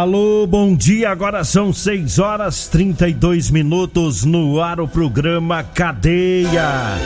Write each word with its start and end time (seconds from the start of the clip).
Alô, 0.00 0.46
bom 0.46 0.74
dia. 0.74 1.10
Agora 1.10 1.44
são 1.44 1.74
6 1.74 2.18
horas 2.18 2.68
32 2.68 3.50
minutos 3.50 4.24
no 4.24 4.58
ar 4.58 4.80
o 4.80 4.88
programa 4.88 5.62
Cadeia. 5.62 6.96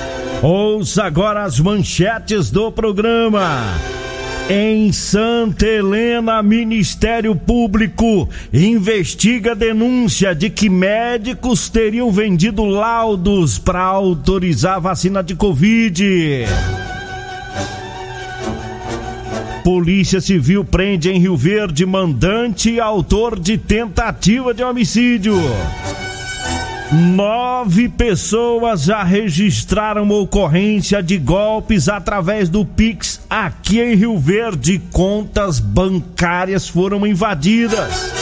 Ouça 0.40 1.02
agora 1.02 1.42
as 1.42 1.58
manchetes 1.58 2.52
do 2.52 2.70
programa. 2.70 3.64
Em 4.48 4.92
Santa 4.92 5.66
Helena, 5.66 6.40
Ministério 6.40 7.34
Público 7.34 8.28
investiga 8.52 9.56
denúncia 9.56 10.32
de 10.32 10.48
que 10.48 10.70
médicos 10.70 11.68
teriam 11.68 12.12
vendido 12.12 12.64
laudos 12.64 13.58
para 13.58 13.82
autorizar 13.82 14.80
vacina 14.80 15.20
de 15.20 15.34
Covid. 15.34 16.44
Polícia 19.64 20.20
Civil 20.20 20.62
prende 20.62 21.08
em 21.08 21.18
Rio 21.18 21.38
Verde 21.38 21.86
mandante 21.86 22.70
e 22.70 22.78
autor 22.78 23.40
de 23.40 23.56
tentativa 23.56 24.52
de 24.52 24.62
homicídio. 24.62 25.36
Nove 26.92 27.88
pessoas 27.88 28.82
já 28.84 29.02
registraram 29.02 30.06
ocorrência 30.10 31.02
de 31.02 31.16
golpes 31.16 31.88
através 31.88 32.50
do 32.50 32.62
Pix 32.66 33.22
aqui 33.28 33.80
em 33.80 33.94
Rio 33.94 34.18
Verde. 34.18 34.82
Contas 34.92 35.58
bancárias 35.60 36.68
foram 36.68 37.06
invadidas. 37.06 38.12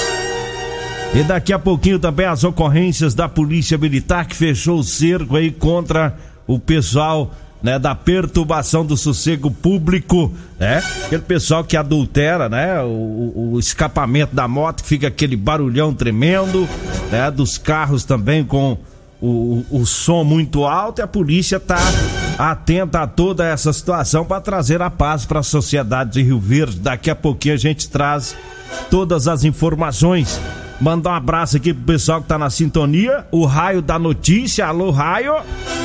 E 1.12 1.25
daqui 1.25 1.52
a 1.52 1.58
pouquinho 1.58 1.98
também 1.98 2.25
as 2.25 2.44
ocorrências 2.44 3.14
da 3.14 3.28
Polícia 3.28 3.76
Militar 3.76 4.26
que 4.26 4.36
fechou 4.36 4.78
o 4.78 4.84
cerco 4.84 5.36
aí 5.36 5.50
contra 5.50 6.16
o 6.47 6.56
pessoal 6.56 7.32
né, 7.62 7.78
da 7.78 7.94
perturbação 7.94 8.84
do 8.84 8.96
sossego 8.96 9.50
público, 9.50 10.32
né? 10.58 10.82
Aquele 11.06 11.22
pessoal 11.22 11.62
que 11.62 11.76
adultera, 11.76 12.48
né? 12.48 12.82
O, 12.82 13.52
o, 13.52 13.58
escapamento 13.58 14.34
da 14.34 14.48
moto, 14.48 14.82
que 14.82 14.88
fica 14.88 15.08
aquele 15.08 15.36
barulhão 15.36 15.94
tremendo, 15.94 16.68
né? 17.10 17.30
Dos 17.30 17.56
carros 17.58 18.04
também 18.04 18.44
com 18.44 18.76
o, 19.20 19.64
o 19.70 19.86
som 19.86 20.24
muito 20.24 20.64
alto 20.64 21.00
e 21.00 21.02
a 21.02 21.06
polícia 21.06 21.60
tá 21.60 21.78
atenta 22.36 23.02
a 23.02 23.06
toda 23.06 23.46
essa 23.46 23.72
situação 23.72 24.24
para 24.24 24.40
trazer 24.40 24.82
a 24.82 24.90
paz 24.90 25.24
para 25.24 25.40
a 25.40 25.44
sociedade 25.44 26.14
de 26.14 26.22
Rio 26.22 26.40
Verde. 26.40 26.80
Daqui 26.80 27.08
a 27.08 27.14
pouquinho 27.14 27.54
a 27.54 27.58
gente 27.58 27.88
traz 27.88 28.34
todas 28.90 29.28
as 29.28 29.44
informações. 29.44 30.40
Mandar 30.82 31.10
um 31.10 31.15
abraço 31.15 31.56
aqui 31.56 31.72
pro 31.72 31.84
pessoal 31.84 32.20
que 32.20 32.26
tá 32.26 32.37
na 32.37 32.50
sintonia. 32.50 33.25
O 33.31 33.47
Raio 33.47 33.81
da 33.81 34.00
Notícia. 34.00 34.66
Alô, 34.66 34.91
Raio. 34.91 35.37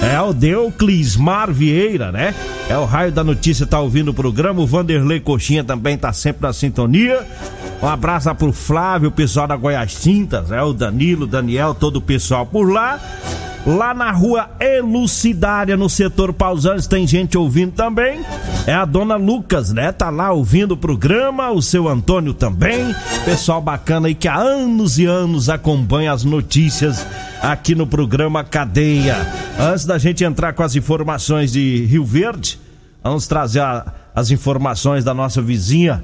É 0.01 0.19
o 0.19 0.33
Deuclismar 0.33 1.53
Vieira, 1.53 2.11
né? 2.11 2.33
É 2.67 2.75
o 2.79 2.83
Raio 2.83 3.11
da 3.11 3.23
Notícia, 3.23 3.67
tá 3.67 3.79
ouvindo 3.79 4.09
o 4.09 4.13
programa. 4.13 4.59
O 4.59 4.65
Vanderlei 4.65 5.19
Coxinha 5.19 5.63
também 5.63 5.99
tá 5.99 6.11
sempre 6.11 6.47
na 6.47 6.51
sintonia. 6.51 7.23
Um 7.79 7.87
abraço 7.87 8.33
pro 8.33 8.51
Flávio, 8.51 9.09
o 9.09 9.11
pessoal 9.11 9.45
da 9.45 9.55
Goiás 9.55 10.01
Tintas, 10.01 10.51
é 10.51 10.63
o 10.63 10.73
Danilo, 10.73 11.25
o 11.25 11.27
Daniel, 11.27 11.75
todo 11.75 11.97
o 11.97 12.01
pessoal 12.01 12.43
por 12.43 12.67
lá. 12.67 12.99
Lá 13.67 13.93
na 13.93 14.11
rua 14.11 14.49
Elucidária, 14.61 15.75
no 15.75 15.89
setor 15.89 16.31
Pausanes, 16.31 16.87
tem 16.87 17.05
gente 17.05 17.37
ouvindo 17.37 17.73
também. 17.73 18.21
É 18.65 18.73
a 18.73 18.85
dona 18.85 19.17
Lucas, 19.17 19.73
né? 19.73 19.91
Tá 19.91 20.09
lá 20.09 20.31
ouvindo 20.31 20.71
o 20.71 20.77
programa, 20.77 21.51
o 21.51 21.61
seu 21.61 21.85
Antônio 21.89 22.33
também. 22.33 22.95
Pessoal 23.25 23.61
bacana 23.61 24.07
aí 24.07 24.15
que 24.15 24.25
há 24.25 24.37
anos 24.37 24.97
e 24.97 25.05
anos 25.05 25.49
acompanha 25.49 26.13
as 26.13 26.23
notícias 26.23 27.05
aqui 27.41 27.75
no 27.75 27.85
programa 27.85 28.41
Cadeia. 28.41 29.17
Antes 29.59 29.83
da 29.83 29.97
gente 29.97 30.23
entrar 30.23 30.53
com 30.53 30.63
as 30.63 30.73
informações 30.77 31.51
de 31.51 31.83
Rio 31.87 32.05
Verde, 32.05 32.57
vamos 33.03 33.27
trazer 33.27 33.59
a, 33.59 33.93
as 34.15 34.31
informações 34.31 35.03
da 35.03 35.13
nossa 35.13 35.41
vizinha 35.41 36.01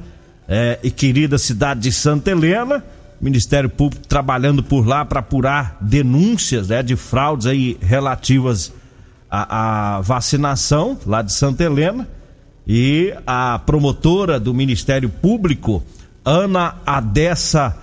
é, 0.50 0.80
e 0.84 0.92
querida 0.92 1.38
cidade 1.38 1.80
de 1.80 1.94
Santa 1.94 2.30
Helena. 2.30 2.84
Ministério 3.24 3.70
Público 3.70 4.06
trabalhando 4.06 4.62
por 4.62 4.86
lá 4.86 5.06
para 5.06 5.22
apurar 5.22 5.78
denúncias 5.80 6.68
né, 6.68 6.84
de 6.84 6.98
fraudes 6.98 7.48
aí 7.48 7.78
relativas 7.82 8.74
à, 9.32 9.96
à, 9.96 10.02
vacinação 10.02 11.00
lá 11.06 11.22
de 11.22 11.32
Santa 11.32 11.64
Helena. 11.64 12.06
E 12.68 13.14
a 13.26 13.60
promotora 13.60 14.38
do 14.42 14.54
Ministério 14.54 15.08
Público, 15.08 15.82
Ana 16.26 16.76
Adessa 16.86 17.74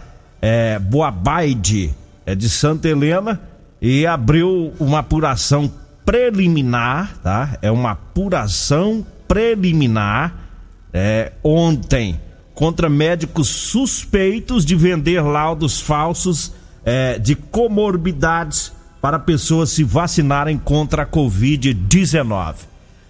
é, 0.42 0.78
Boabaide, 0.78 1.94
é 2.26 2.34
de 2.34 2.50
Santa 2.50 2.88
Helena, 2.88 3.40
e 3.80 4.06
abriu 4.06 4.74
uma 4.78 4.98
apuração 4.98 5.72
preliminar, 6.04 7.16
tá? 7.22 7.56
É 7.62 7.70
uma 7.70 7.92
apuração 7.92 9.06
preliminar 9.26 10.34
é, 10.92 11.32
ontem 11.42 12.20
contra 12.60 12.88
médicos 12.90 13.48
suspeitos 13.48 14.66
de 14.66 14.76
vender 14.76 15.22
laudos 15.22 15.80
falsos 15.80 16.52
é, 16.84 17.18
de 17.18 17.34
comorbidades 17.34 18.70
para 19.00 19.18
pessoas 19.18 19.70
se 19.70 19.82
vacinarem 19.82 20.58
contra 20.58 21.04
a 21.04 21.06
Covid-19. 21.06 22.56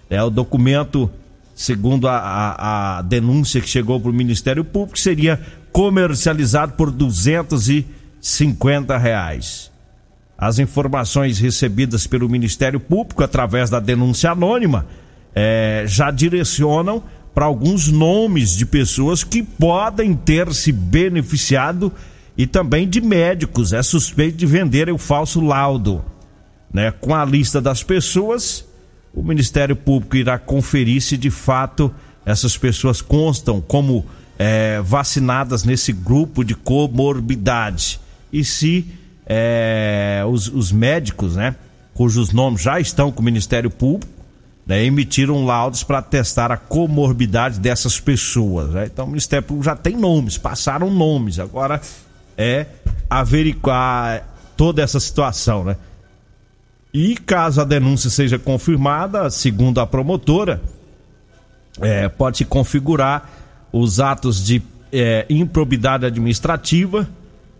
É 0.09 0.23
o 0.23 0.29
documento, 0.29 1.11
segundo 1.53 2.07
a, 2.07 2.17
a, 2.17 2.99
a 2.99 3.01
denúncia 3.01 3.59
que 3.59 3.67
chegou 3.67 3.99
para 3.99 4.09
o 4.09 4.13
Ministério 4.13 4.63
Público, 4.63 4.97
seria 4.97 5.37
comercializado 5.73 6.71
por 6.77 6.89
250 6.89 8.97
reais. 8.97 9.69
As 10.37 10.59
informações 10.59 11.39
recebidas 11.39 12.07
pelo 12.07 12.29
Ministério 12.29 12.79
Público 12.79 13.21
através 13.21 13.69
da 13.69 13.81
denúncia 13.81 14.31
anônima 14.31 14.85
é, 15.35 15.83
já 15.87 16.09
direcionam 16.09 17.03
para 17.33 17.45
alguns 17.45 17.87
nomes 17.87 18.55
de 18.55 18.65
pessoas 18.65 19.23
que 19.23 19.41
podem 19.41 20.13
ter 20.13 20.53
se 20.53 20.71
beneficiado 20.71 21.91
e 22.37 22.45
também 22.45 22.87
de 22.87 22.99
médicos. 23.01 23.73
É 23.73 23.81
suspeito 23.81 24.37
de 24.37 24.45
venderem 24.45 24.93
o 24.93 24.97
falso 24.97 25.39
laudo. 25.39 26.03
Né? 26.73 26.91
Com 26.91 27.15
a 27.15 27.23
lista 27.23 27.61
das 27.61 27.83
pessoas, 27.83 28.65
o 29.13 29.23
Ministério 29.23 29.75
Público 29.75 30.17
irá 30.17 30.37
conferir 30.37 31.01
se 31.01 31.17
de 31.17 31.29
fato 31.29 31.93
essas 32.25 32.57
pessoas 32.57 33.01
constam 33.01 33.61
como 33.61 34.05
é, 34.37 34.81
vacinadas 34.81 35.63
nesse 35.63 35.91
grupo 35.91 36.43
de 36.43 36.55
comorbidade. 36.55 37.99
E 38.31 38.43
se 38.43 38.87
é, 39.25 40.23
os, 40.27 40.47
os 40.47 40.71
médicos, 40.71 41.35
né, 41.35 41.55
cujos 41.93 42.31
nomes 42.31 42.61
já 42.61 42.79
estão 42.79 43.11
com 43.11 43.21
o 43.21 43.25
Ministério 43.25 43.69
Público, 43.69 44.20
né, 44.71 44.85
emitiram 44.85 45.43
laudos 45.43 45.83
para 45.83 46.01
testar 46.01 46.49
a 46.49 46.55
comorbidade 46.55 47.59
dessas 47.59 47.99
pessoas. 47.99 48.69
Né? 48.69 48.85
Então 48.85 49.03
o 49.03 49.09
Ministério 49.09 49.45
Público 49.45 49.65
já 49.65 49.75
tem 49.75 49.97
nomes, 49.97 50.37
passaram 50.37 50.89
nomes, 50.89 51.39
agora 51.39 51.81
é 52.37 52.67
averiguar 53.09 54.25
toda 54.55 54.81
essa 54.81 54.97
situação. 54.97 55.65
Né? 55.65 55.75
E 56.93 57.17
caso 57.17 57.59
a 57.59 57.65
denúncia 57.65 58.09
seja 58.09 58.39
confirmada, 58.39 59.29
segundo 59.29 59.81
a 59.81 59.85
promotora, 59.85 60.61
é, 61.81 62.07
pode 62.07 62.45
configurar 62.45 63.29
os 63.73 63.99
atos 63.99 64.41
de 64.41 64.63
é, 64.89 65.25
improbidade 65.29 66.05
administrativa 66.05 67.09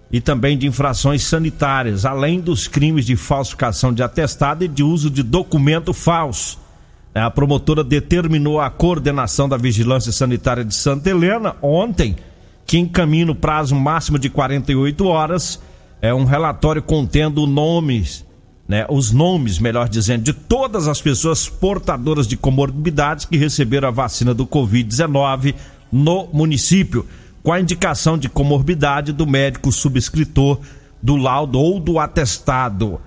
e 0.09 0.21
também 0.21 0.57
de 0.57 0.65
infrações 0.65 1.23
sanitárias, 1.23 2.05
além 2.05 2.39
dos 2.39 2.69
crimes 2.69 3.05
de 3.05 3.17
falsificação 3.17 3.93
de 3.93 4.01
atestado 4.01 4.63
e 4.63 4.67
de 4.69 4.81
uso 4.81 5.09
de 5.09 5.21
documento 5.21 5.91
falso 5.91 6.61
A 7.13 7.29
promotora 7.29 7.83
determinou 7.83 8.61
a 8.61 8.69
coordenação 8.69 9.49
da 9.49 9.57
Vigilância 9.57 10.11
Sanitária 10.11 10.63
de 10.63 10.73
Santa 10.73 11.09
Helena 11.09 11.55
ontem 11.61 12.15
que 12.65 12.77
encaminha 12.77 13.25
no 13.25 13.35
prazo 13.35 13.75
máximo 13.75 14.17
de 14.17 14.29
48 14.29 15.05
horas 15.05 15.59
é 16.01 16.13
um 16.13 16.23
relatório 16.23 16.81
contendo 16.81 17.45
nomes, 17.45 18.25
né, 18.65 18.85
os 18.89 19.11
nomes, 19.11 19.59
melhor 19.59 19.89
dizendo, 19.89 20.23
de 20.23 20.31
todas 20.31 20.87
as 20.87 21.01
pessoas 21.01 21.49
portadoras 21.49 22.25
de 22.25 22.37
comorbidades 22.37 23.25
que 23.25 23.35
receberam 23.35 23.89
a 23.89 23.91
vacina 23.91 24.33
do 24.33 24.47
Covid-19 24.47 25.53
no 25.91 26.29
município, 26.31 27.05
com 27.43 27.51
a 27.51 27.59
indicação 27.59 28.17
de 28.17 28.29
comorbidade 28.29 29.11
do 29.11 29.27
médico 29.27 29.71
subscritor 29.71 30.59
do 31.03 31.17
laudo 31.17 31.59
ou 31.59 31.79
do 31.79 31.99
atestado. 31.99 33.01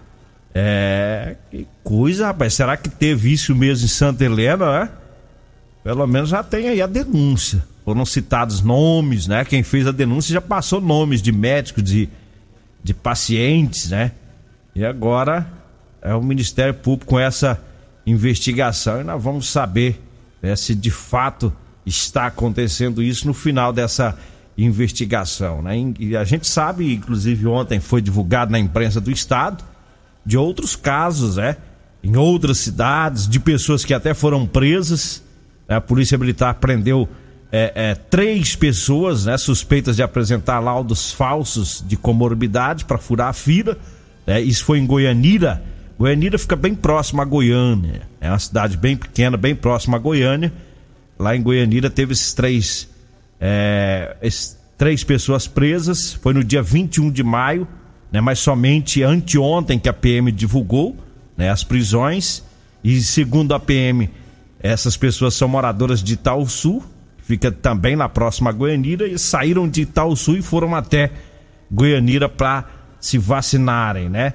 É, 0.55 1.37
que 1.51 1.67
coisa, 1.83 2.27
rapaz. 2.27 2.55
Será 2.55 2.77
que 2.77 2.89
teve 2.89 3.33
isso 3.33 3.55
mesmo 3.55 3.87
em 3.87 3.89
Santa 3.89 4.25
Helena, 4.25 4.81
né? 4.81 4.91
Pelo 5.83 6.06
menos 6.06 6.31
já 6.31 6.43
tem 6.43 6.69
aí 6.69 6.81
a 6.81 6.87
denúncia 6.87 7.62
foram 7.85 8.06
citados 8.06 8.62
nomes, 8.62 9.27
né? 9.27 9.45
Quem 9.45 9.62
fez 9.62 9.87
a 9.87 9.93
denúncia 9.93 10.33
já 10.33 10.41
passou 10.41 10.81
nomes 10.81 11.21
de 11.21 11.31
médicos, 11.31 11.83
de, 11.83 12.09
de 12.83 12.95
pacientes, 12.95 13.91
né? 13.91 14.12
E 14.75 14.85
agora 14.85 15.47
é 16.01 16.15
o 16.15 16.23
Ministério 16.23 16.73
Público 16.73 17.11
com 17.11 17.21
essa 17.21 17.61
investigação 18.06 19.01
e 19.01 19.05
nós 19.05 19.23
vamos 19.23 19.49
saber 19.49 20.03
né, 20.43 20.56
se 20.56 20.75
de 20.75 20.91
fato 20.91 21.53
está 21.87 22.27
acontecendo 22.27 23.03
isso 23.03 23.27
no 23.27 23.35
final 23.35 23.73
dessa 23.73 24.19
investigação, 24.56 25.61
né? 25.61 25.75
E 25.99 26.17
a 26.17 26.25
gente 26.25 26.47
sabe, 26.47 26.95
inclusive 26.95 27.47
ontem 27.47 27.81
foi 27.81 28.01
divulgado 28.01 28.51
na 28.51 28.59
imprensa 28.59 29.01
do 29.01 29.11
estado 29.11 29.62
de 30.25 30.37
outros 30.37 30.76
casos, 30.76 31.37
né? 31.37 31.56
Em 32.03 32.17
outras 32.17 32.59
cidades, 32.59 33.29
de 33.29 33.41
pessoas 33.41 33.85
que 33.85 33.94
até 33.94 34.12
foram 34.12 34.47
presas. 34.47 35.23
A 35.69 35.81
Polícia 35.81 36.19
Militar 36.19 36.55
prendeu 36.55 37.09
é, 37.56 37.73
é, 37.75 37.94
três 37.94 38.56
pessoas 38.56 39.26
né, 39.26 39.38
suspeitas 39.38 39.94
de 39.94 40.03
apresentar 40.03 40.59
laudos 40.59 41.12
falsos 41.12 41.85
de 41.87 41.97
comorbidade 41.97 42.85
para 42.85 42.99
furar 42.99 43.29
a 43.29 43.32
fila. 43.32 43.79
É, 44.26 44.41
isso 44.41 44.65
foi 44.65 44.79
em 44.79 44.87
Goianira. 44.87 45.62
Goianira 45.97 46.37
fica 46.37 46.56
bem 46.56 46.75
próximo 46.75 47.23
a 47.23 47.25
Goiânia. 47.25 48.03
É 48.20 48.29
uma 48.29 48.38
cidade 48.41 48.77
bem 48.77 48.97
pequena, 48.97 49.37
bem 49.37 49.55
próxima 49.55 49.97
a 49.97 50.00
Goiânia. 50.00 50.53
Lá 51.17 51.37
em 51.37 51.43
Goianira 51.43 51.88
teve 51.88 52.12
esses 52.12 52.32
três, 52.32 52.88
é, 53.41 54.17
esses 54.20 54.59
três 54.77 55.05
pessoas 55.05 55.47
presas. 55.47 56.12
Foi 56.12 56.35
no 56.35 56.43
dia 56.43 56.61
21 56.62 57.11
de 57.11 57.23
maio, 57.23 57.69
né, 58.15 58.21
mas 58.21 58.39
somente 58.39 59.03
anteontem 59.03 59.77
que 59.77 59.89
a 59.89 59.93
PM 59.93 60.31
divulgou 60.31 60.97
né, 61.37 61.51
as 61.51 61.65
prisões. 61.65 62.45
E 62.85 63.01
segundo 63.01 63.53
a 63.53 63.59
PM, 63.59 64.09
essas 64.61 64.97
pessoas 64.97 65.35
são 65.35 65.49
moradoras 65.49 66.01
de 66.01 66.17
Sul 66.47 66.85
fica 67.25 67.51
também 67.51 67.97
na 67.97 68.09
próxima 68.09 68.53
Goianira, 68.53 69.09
e 69.09 69.19
saíram 69.19 69.69
de 69.69 69.83
Itaúsu 69.83 70.37
e 70.37 70.43
foram 70.43 70.77
até 70.77 71.11
Goianira 71.69 72.29
para 72.29 72.69
se 73.01 73.19
vacinarem, 73.19 74.09
né? 74.09 74.35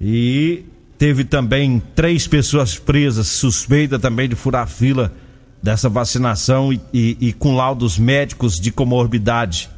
E 0.00 0.64
teve 0.96 1.24
também 1.24 1.82
três 1.96 2.28
pessoas 2.28 2.78
presas, 2.78 3.26
suspeita 3.26 3.98
também 3.98 4.28
de 4.28 4.36
furar 4.36 4.68
fila 4.68 5.12
dessa 5.60 5.88
vacinação 5.88 6.72
e, 6.72 6.80
e, 6.92 7.16
e 7.18 7.32
com 7.32 7.56
laudos 7.56 7.98
médicos 7.98 8.60
de 8.60 8.70
comorbidade 8.70 9.68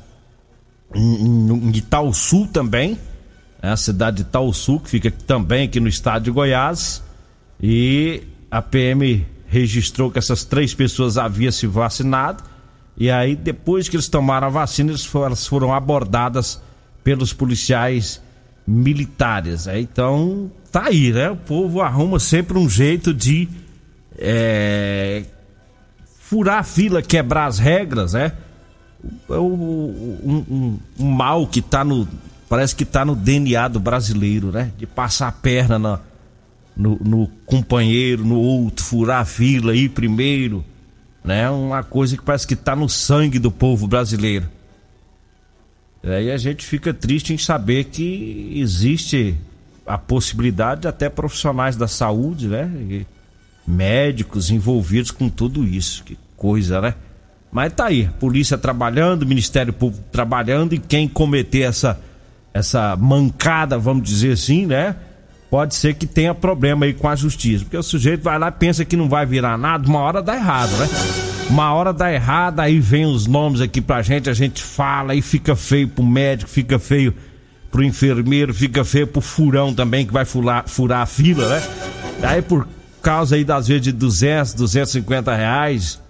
em, 0.95 1.15
em, 1.25 1.69
em 1.69 1.77
Itaúsu 1.77 2.47
também, 2.49 2.99
né? 3.63 3.73
a 3.73 3.77
cidade 3.77 4.19
de 4.19 4.23
Itaúsu, 4.23 4.81
que 4.81 4.91
fica 4.91 5.11
também 5.11 5.67
aqui 5.67 5.81
no 5.81 5.89
estado 5.89 6.25
de 6.25 6.31
Goiás, 6.31 7.03
e 7.61 8.23
a 8.51 8.63
PM 8.63 9.27
registrou 9.47 10.11
que 10.11 10.19
essas 10.19 10.45
três 10.45 10.73
pessoas 10.75 11.19
haviam 11.19 11.53
se 11.53 11.67
vacinado. 11.67 12.43
E 12.97 13.11
aí, 13.11 13.35
depois 13.35 13.89
que 13.89 13.97
eles 13.97 14.09
tomaram 14.09 14.47
a 14.47 14.51
vacina, 14.51 14.93
elas 15.15 15.47
foram 15.47 15.73
abordadas 15.73 16.61
pelos 17.03 17.33
policiais 17.33 18.21
militares. 18.67 19.67
Né? 19.67 19.81
Então, 19.81 20.51
tá 20.71 20.87
aí, 20.87 21.13
né? 21.13 21.31
O 21.31 21.37
povo 21.37 21.81
arruma 21.81 22.19
sempre 22.19 22.59
um 22.59 22.69
jeito 22.69 23.13
de 23.13 23.49
é, 24.17 25.25
furar 26.21 26.59
a 26.59 26.63
fila, 26.63 27.03
quebrar 27.03 27.47
as 27.47 27.59
regras, 27.59 28.13
né? 28.13 28.33
O, 29.29 29.35
o, 29.35 30.21
um, 30.23 30.37
um, 30.49 30.79
um, 30.99 31.11
mal 31.11 31.47
que 31.47 31.63
tá 31.63 31.83
no. 31.83 32.07
Parece 32.51 32.75
que 32.75 32.85
tá 32.85 33.05
no 33.05 33.15
DNA 33.15 33.69
do 33.69 33.79
brasileiro, 33.79 34.51
né? 34.51 34.73
De 34.77 34.85
passar 34.85 35.29
a 35.29 35.33
perna 35.33 35.79
na, 35.79 36.01
no, 36.77 36.99
no 37.01 37.29
companheiro, 37.47 38.25
no 38.25 38.41
outro, 38.41 38.85
furar 38.85 39.21
a 39.21 39.25
fila, 39.25 39.73
ir 39.73 39.91
primeiro, 39.91 40.65
né? 41.25 41.49
Uma 41.49 41.85
coisa 41.85 42.17
que 42.17 42.25
parece 42.25 42.49
que 42.49 42.55
está 42.55 42.75
no 42.75 42.89
sangue 42.89 43.39
do 43.39 43.53
povo 43.53 43.87
brasileiro. 43.87 44.49
Aí 46.03 46.29
a 46.29 46.37
gente 46.37 46.67
fica 46.67 46.93
triste 46.93 47.33
em 47.33 47.39
saber 47.39 47.85
que 47.85 48.53
existe 48.57 49.37
a 49.87 49.97
possibilidade 49.97 50.81
de 50.81 50.89
até 50.89 51.09
profissionais 51.09 51.77
da 51.77 51.87
saúde, 51.87 52.49
né? 52.49 52.69
E 52.91 53.07
médicos 53.65 54.51
envolvidos 54.51 55.13
com 55.13 55.29
tudo 55.29 55.65
isso. 55.65 56.03
Que 56.03 56.19
coisa, 56.37 56.81
né? 56.81 56.95
Mas 57.53 57.73
tá 57.75 57.87
aí, 57.87 58.11
polícia 58.19 58.59
trabalhando, 58.59 59.25
Ministério 59.25 59.73
Público 59.73 60.03
trabalhando 60.11 60.75
e 60.75 60.79
quem 60.79 61.07
cometer 61.07 61.61
essa 61.61 62.10
essa 62.53 62.97
mancada, 62.97 63.79
vamos 63.79 64.03
dizer 64.03 64.33
assim, 64.33 64.67
né? 64.67 64.97
pode 65.51 65.75
ser 65.75 65.95
que 65.95 66.07
tenha 66.07 66.33
problema 66.33 66.87
aí 66.87 66.95
com 66.95 67.09
a 67.09 67.17
justiça. 67.17 67.65
Porque 67.65 67.77
o 67.77 67.83
sujeito 67.83 68.23
vai 68.23 68.39
lá 68.39 68.49
e 68.49 68.53
pensa 68.53 68.85
que 68.85 68.97
não 68.97 69.09
vai 69.09 69.27
virar 69.27 69.59
nada, 69.59 69.87
uma 69.87 69.99
hora 69.99 70.23
dá 70.23 70.37
errado, 70.37 70.71
né? 70.77 70.89
Uma 71.51 71.75
hora 71.75 71.93
dá 71.93 72.13
errado, 72.13 72.61
aí 72.61 72.79
vem 72.79 73.05
os 73.05 73.27
nomes 73.27 73.61
aqui 73.61 73.81
pra 73.81 74.01
gente, 74.03 74.31
a 74.31 74.33
gente 74.33 74.63
fala 74.63 75.17
e 75.17 75.21
fica 75.21 75.57
feio 75.57 75.89
pro 75.89 76.05
médico, 76.05 76.49
fica 76.49 76.79
feio 76.79 77.13
pro 77.73 77.83
enfermeiro, 77.83 78.55
fica 78.55 78.85
feio 78.85 79.09
pro 79.09 79.21
furão 79.21 79.75
também 79.75 80.07
que 80.07 80.13
vai 80.13 80.25
furar, 80.25 80.69
furar 80.69 81.03
a 81.03 81.07
fila, 81.07 81.49
né? 81.49 81.63
Aí 82.23 82.41
por 82.41 82.69
causa 83.03 83.35
aí 83.35 83.45
das 83.45 83.67
vezes 83.67 83.83
de 83.83 83.93
200, 83.93 84.55
250 84.55 85.35
reais, 85.35 86.01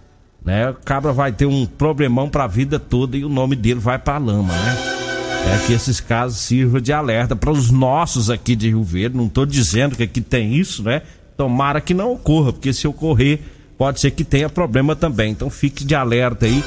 né? 0.44 0.70
O 0.70 0.74
cabra 0.74 1.12
vai 1.12 1.32
ter 1.32 1.46
um 1.46 1.64
problemão 1.64 2.28
pra 2.28 2.46
vida 2.46 2.78
toda 2.78 3.16
e 3.16 3.24
o 3.24 3.28
nome 3.28 3.56
dele 3.56 3.80
vai 3.80 3.98
pra 3.98 4.18
lama, 4.18 4.52
né? 4.52 4.99
É 5.46 5.66
que 5.66 5.72
esses 5.72 6.00
casos 6.00 6.38
sirvam 6.38 6.80
de 6.80 6.92
alerta 6.92 7.34
para 7.34 7.50
os 7.50 7.70
nossos 7.70 8.30
aqui 8.30 8.54
de 8.54 8.68
Rio 8.68 8.84
Verde. 8.84 9.16
Não 9.16 9.26
estou 9.26 9.46
dizendo 9.46 9.96
que 9.96 10.02
aqui 10.02 10.20
tem 10.20 10.54
isso, 10.54 10.82
né? 10.82 11.02
Tomara 11.36 11.80
que 11.80 11.94
não 11.94 12.12
ocorra, 12.12 12.52
porque 12.52 12.72
se 12.72 12.86
ocorrer, 12.86 13.40
pode 13.78 14.00
ser 14.00 14.10
que 14.10 14.24
tenha 14.24 14.48
problema 14.48 14.94
também. 14.94 15.32
Então 15.32 15.48
fique 15.48 15.84
de 15.84 15.94
alerta 15.94 16.46
aí, 16.46 16.62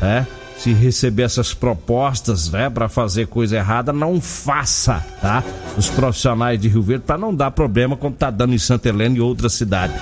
né? 0.00 0.26
Se 0.58 0.72
receber 0.72 1.24
essas 1.24 1.52
propostas, 1.52 2.50
né, 2.50 2.70
para 2.70 2.88
fazer 2.88 3.26
coisa 3.26 3.56
errada, 3.56 3.92
não 3.92 4.20
faça, 4.20 5.04
tá? 5.20 5.42
Os 5.76 5.88
profissionais 5.88 6.60
de 6.60 6.68
Rio 6.68 6.82
Verde, 6.82 7.04
para 7.04 7.18
não 7.18 7.34
dar 7.34 7.50
problema 7.50 7.96
como 7.96 8.14
tá 8.14 8.30
dando 8.30 8.54
em 8.54 8.58
Santa 8.58 8.88
Helena 8.88 9.16
e 9.16 9.20
outras 9.20 9.54
cidades. 9.54 9.96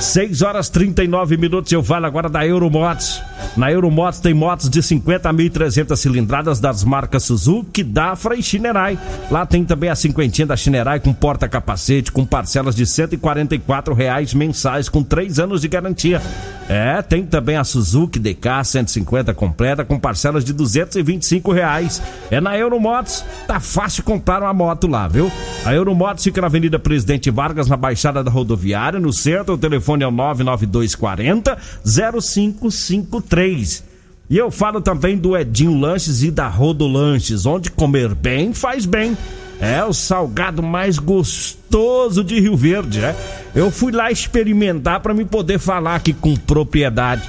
6 0.00 0.42
horas 0.42 0.68
39 0.68 1.36
minutos. 1.36 1.72
Eu 1.72 1.82
falo 1.82 2.06
agora 2.06 2.28
da 2.28 2.46
Euromotos. 2.46 3.20
Na 3.56 3.72
Euromotos 3.72 4.20
tem 4.20 4.34
motos 4.34 4.68
de 4.68 4.82
50 4.82 5.28
a 5.28 5.34
1.300 5.34 5.96
cilindradas 5.96 6.60
das 6.60 6.84
marcas 6.84 7.24
Suzuki, 7.24 7.82
Dafra 7.82 8.36
e 8.36 8.42
Shinerai. 8.42 8.98
Lá 9.30 9.44
tem 9.44 9.64
também 9.64 9.90
a 9.90 9.96
cinquentinha 9.96 10.46
da 10.46 10.56
Shinerai 10.56 11.00
com 11.00 11.12
porta-capacete, 11.12 12.12
com 12.12 12.24
parcelas 12.24 12.76
de 12.76 12.86
144 12.86 13.94
reais 13.94 14.34
mensais, 14.34 14.88
com 14.88 15.02
3 15.02 15.40
anos 15.40 15.62
de 15.62 15.68
garantia. 15.68 16.22
É, 16.68 17.00
tem 17.00 17.24
também 17.24 17.56
a 17.56 17.64
Suzuki 17.64 18.18
DK 18.18 18.62
150 18.64 19.32
completa, 19.34 19.84
com 19.84 19.98
parcelas 19.98 20.44
de 20.44 20.52
225 20.52 21.50
reais. 21.50 22.00
É 22.30 22.40
na 22.40 22.56
Euromotos. 22.56 23.24
Tá 23.46 23.58
fácil 23.58 24.04
comprar 24.04 24.42
uma 24.42 24.52
moto 24.52 24.86
lá, 24.86 25.08
viu? 25.08 25.32
A 25.64 25.74
Euromotos 25.74 26.22
fica 26.22 26.40
na 26.40 26.46
Avenida 26.46 26.78
Presidente 26.78 27.30
Vargas, 27.30 27.66
na 27.66 27.76
Baixada 27.76 28.22
da 28.22 28.30
Rodoviária, 28.30 29.00
no 29.00 29.12
centro. 29.12 29.54
O 29.54 29.58
telefone 29.58 29.77
é 30.02 30.06
o 30.06 30.10
99240 30.10 31.58
0553. 31.84 33.84
E 34.30 34.36
eu 34.36 34.50
falo 34.50 34.80
também 34.80 35.16
do 35.16 35.36
Edinho 35.36 35.78
Lanches 35.78 36.22
e 36.22 36.30
da 36.30 36.48
Rodolanches, 36.48 37.46
onde 37.46 37.70
comer 37.70 38.14
bem 38.14 38.52
faz 38.52 38.84
bem. 38.84 39.16
É 39.60 39.82
o 39.84 39.92
salgado 39.92 40.62
mais 40.62 40.98
gostoso 40.98 42.22
de 42.22 42.38
Rio 42.38 42.56
Verde, 42.56 43.00
né? 43.00 43.16
Eu 43.54 43.70
fui 43.70 43.90
lá 43.90 44.12
experimentar 44.12 45.00
para 45.00 45.14
me 45.14 45.24
poder 45.24 45.58
falar 45.58 45.96
aqui 45.96 46.12
com 46.12 46.36
propriedade. 46.36 47.22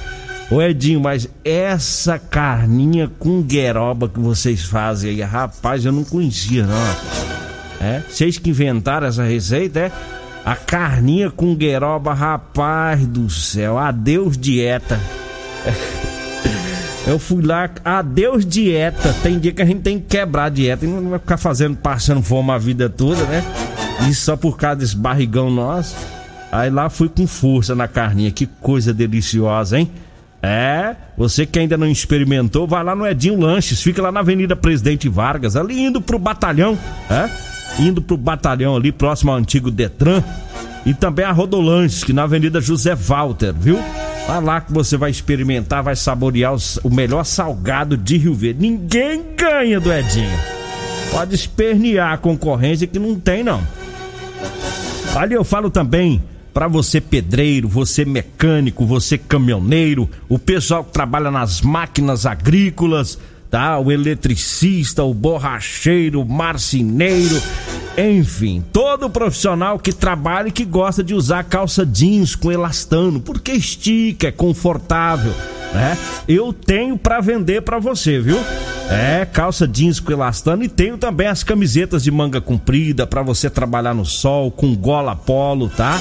Ô 0.50 0.60
Edinho, 0.60 1.00
mas 1.00 1.28
essa 1.44 2.18
carninha 2.18 3.10
com 3.18 3.40
gueroba 3.40 4.08
que 4.08 4.20
vocês 4.20 4.62
fazem 4.62 5.10
aí, 5.10 5.22
rapaz, 5.22 5.84
eu 5.84 5.92
não 5.92 6.04
conhecia 6.04 6.66
não. 6.66 6.96
É? 7.80 8.02
Vocês 8.08 8.36
que 8.36 8.50
inventaram 8.50 9.06
essa 9.06 9.22
receita, 9.22 9.80
é? 9.80 9.92
A 10.44 10.56
carninha 10.56 11.30
com 11.30 11.54
gueroba, 11.54 12.14
rapaz 12.14 13.06
do 13.06 13.28
céu, 13.28 13.78
adeus 13.78 14.36
dieta. 14.38 14.98
Eu 17.06 17.18
fui 17.18 17.42
lá, 17.42 17.68
adeus 17.84 18.44
dieta. 18.46 19.14
Tem 19.22 19.38
dia 19.38 19.52
que 19.52 19.62
a 19.62 19.64
gente 19.64 19.80
tem 19.80 19.98
que 19.98 20.06
quebrar 20.06 20.44
a 20.44 20.48
dieta 20.48 20.84
e 20.84 20.88
não 20.88 21.10
vai 21.10 21.18
ficar 21.18 21.36
fazendo, 21.36 21.76
passando 21.76 22.22
fome 22.22 22.50
a 22.52 22.58
vida 22.58 22.88
toda, 22.88 23.24
né? 23.24 23.42
Isso 24.08 24.22
só 24.22 24.36
por 24.36 24.56
causa 24.56 24.76
desse 24.76 24.96
barrigão 24.96 25.50
nosso. 25.50 25.96
Aí 26.52 26.70
lá 26.70 26.88
fui 26.88 27.08
com 27.08 27.26
força 27.26 27.74
na 27.74 27.86
carninha, 27.86 28.30
que 28.30 28.46
coisa 28.46 28.92
deliciosa, 28.92 29.78
hein? 29.78 29.90
É, 30.42 30.96
você 31.18 31.44
que 31.44 31.58
ainda 31.58 31.76
não 31.76 31.86
experimentou, 31.86 32.66
vai 32.66 32.82
lá 32.82 32.96
no 32.96 33.06
Edinho 33.06 33.38
Lanches, 33.38 33.82
fica 33.82 34.00
lá 34.00 34.10
na 34.10 34.20
Avenida 34.20 34.56
Presidente 34.56 35.08
Vargas, 35.08 35.54
ali 35.54 35.78
indo 35.78 36.00
pro 36.00 36.18
batalhão, 36.18 36.78
é? 37.10 37.49
Indo 37.80 38.02
pro 38.02 38.16
batalhão 38.16 38.76
ali, 38.76 38.92
próximo 38.92 39.30
ao 39.30 39.38
antigo 39.38 39.70
Detran. 39.70 40.22
E 40.84 40.94
também 40.94 41.24
a 41.24 41.32
Rodolanches, 41.32 42.04
que 42.04 42.12
na 42.12 42.22
Avenida 42.22 42.60
José 42.60 42.94
Walter, 42.94 43.52
viu? 43.52 43.78
Vai 44.26 44.40
lá 44.42 44.60
que 44.60 44.72
você 44.72 44.96
vai 44.96 45.10
experimentar, 45.10 45.82
vai 45.82 45.96
saborear 45.96 46.52
os, 46.52 46.78
o 46.84 46.90
melhor 46.90 47.24
salgado 47.24 47.96
de 47.96 48.16
Rio 48.16 48.34
Verde. 48.34 48.60
Ninguém 48.60 49.34
ganha 49.36 49.80
do 49.80 49.92
Edinho. 49.92 50.38
Pode 51.10 51.34
espernear 51.34 52.12
a 52.12 52.18
concorrência 52.18 52.86
que 52.86 52.98
não 52.98 53.18
tem, 53.18 53.42
não. 53.42 53.60
Ali 55.16 55.34
eu 55.34 55.42
falo 55.42 55.70
também 55.70 56.22
para 56.54 56.68
você 56.68 57.00
pedreiro, 57.00 57.68
você 57.68 58.04
mecânico, 58.04 58.86
você 58.86 59.18
caminhoneiro, 59.18 60.08
o 60.28 60.38
pessoal 60.38 60.84
que 60.84 60.92
trabalha 60.92 61.30
nas 61.30 61.60
máquinas 61.60 62.26
agrícolas, 62.26 63.18
tá? 63.50 63.78
O 63.78 63.90
eletricista, 63.90 65.02
o 65.02 65.12
borracheiro, 65.12 66.22
o 66.22 66.28
marceneiro, 66.28 67.42
enfim, 67.98 68.64
todo 68.72 69.10
profissional 69.10 69.78
que 69.78 69.92
trabalha 69.92 70.48
e 70.48 70.52
que 70.52 70.64
gosta 70.64 71.02
de 71.02 71.14
usar 71.14 71.44
calça 71.44 71.84
jeans 71.84 72.36
com 72.36 72.52
elastano, 72.52 73.20
porque 73.20 73.52
estica, 73.52 74.28
é 74.28 74.32
confortável, 74.32 75.34
né? 75.74 75.98
Eu 76.28 76.52
tenho 76.52 76.96
para 76.96 77.20
vender 77.20 77.62
para 77.62 77.78
você, 77.78 78.20
viu? 78.20 78.38
É, 78.88 79.24
calça 79.24 79.68
jeans 79.68 80.00
com 80.00 80.12
elastano 80.12 80.64
e 80.64 80.68
tenho 80.68 80.96
também 80.96 81.26
as 81.26 81.42
camisetas 81.44 82.02
de 82.02 82.10
manga 82.10 82.40
comprida 82.40 83.06
para 83.06 83.22
você 83.22 83.48
trabalhar 83.50 83.94
no 83.94 84.04
sol 84.04 84.50
com 84.50 84.74
gola 84.74 85.14
polo, 85.14 85.68
tá? 85.68 85.98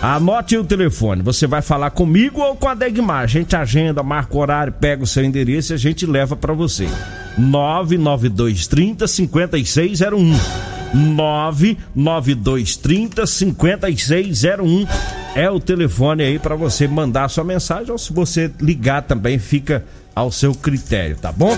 Anote 0.00 0.56
o 0.56 0.62
telefone, 0.62 1.22
você 1.22 1.44
vai 1.44 1.60
falar 1.60 1.90
comigo 1.90 2.40
ou 2.40 2.54
com 2.54 2.68
a 2.68 2.74
Degmar. 2.74 3.24
A 3.24 3.26
gente 3.26 3.56
agenda, 3.56 4.00
marca 4.00 4.36
o 4.36 4.40
horário, 4.40 4.72
pega 4.72 5.02
o 5.02 5.06
seu 5.06 5.24
endereço 5.24 5.72
e 5.72 5.74
a 5.74 5.78
gente 5.78 6.06
leva 6.06 6.36
para 6.36 6.52
você. 6.52 6.88
99230 7.36 9.08
5601. 9.08 10.38
99230 10.94 13.26
5601 13.26 14.86
é 15.34 15.50
o 15.50 15.60
telefone 15.60 16.22
aí 16.22 16.38
para 16.38 16.54
você 16.54 16.86
mandar 16.86 17.28
sua 17.28 17.44
mensagem 17.44 17.90
ou 17.90 17.98
se 17.98 18.12
você 18.12 18.50
ligar 18.60 19.02
também 19.02 19.38
fica 19.38 19.84
ao 20.14 20.30
seu 20.30 20.54
critério, 20.54 21.16
tá 21.16 21.32
bom? 21.32 21.56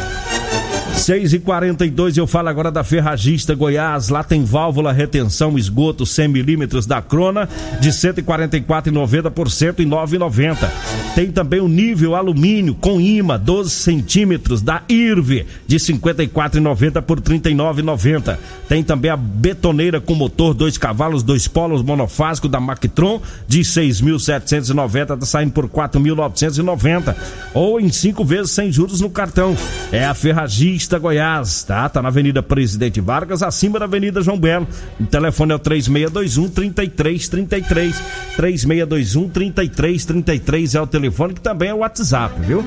6 1.01 1.33
e 1.33 1.39
42 1.39 2.19
eu 2.19 2.27
falo 2.27 2.51
agora 2.51 2.71
da 2.71 2.85
Ferragista 2.85 3.55
Goiás. 3.55 4.11
Lá 4.11 4.23
tem 4.23 4.45
válvula 4.45 4.93
retenção 4.93 5.57
esgoto 5.57 6.05
100 6.05 6.29
milímetros 6.29 6.85
da 6.85 7.01
Crona 7.01 7.49
de 7.81 7.89
144,90 7.89 9.31
por 9.31 9.49
109,90. 9.49 10.69
Tem 11.15 11.33
também 11.33 11.61
o 11.61 11.69
nível 11.69 12.15
alumínio 12.15 12.75
com 12.75 13.01
imã 13.01 13.39
12 13.39 13.71
centímetros 13.71 14.61
da 14.61 14.83
IRV 14.91 15.47
de 15.67 15.77
54,90 15.77 17.01
por 17.01 17.19
39,90. 17.19 18.37
Tem 18.69 18.85
também 18.85 19.11
a 19.11 19.17
betoneira 19.17 20.03
com 20.03 20.15
motor 20.15 20.53
dois 20.53 20.77
cavalos, 20.77 21.23
dois 21.23 21.49
polos 21.49 21.83
monofásico 21.83 22.47
da 22.47 22.61
Mactron 22.61 23.23
de 23.49 23.61
6.790 23.61 25.19
tá 25.19 25.27
saindo 25.27 25.53
por 25.53 25.67
4.990 25.67 27.17
ou 27.55 27.81
em 27.81 27.91
cinco 27.91 28.23
vezes 28.23 28.51
sem 28.51 28.71
juros 28.71 29.01
no 29.01 29.09
cartão. 29.09 29.57
É 29.91 30.05
a 30.05 30.13
Ferragista 30.13 30.90
Goiás, 30.99 31.63
tá? 31.63 31.89
Tá 31.89 32.03
na 32.03 32.09
Avenida 32.09 32.43
Presidente 32.43 33.01
Vargas, 33.01 33.43
acima 33.43 33.79
da 33.79 33.85
Avenida 33.85 34.23
João 34.23 34.39
Belo. 34.39 34.67
O 34.99 35.07
telefone 35.07 35.53
é 35.53 35.55
o 35.55 35.59
3621 35.59 36.49
3333. 36.49 38.03
3621 38.37 39.29
3333 39.29 40.75
é 40.75 40.81
o 40.81 40.87
telefone 40.87 41.35
que 41.35 41.41
também 41.41 41.71
é 41.71 41.75
o 41.75 41.79
WhatsApp, 41.79 42.41
viu? 42.41 42.65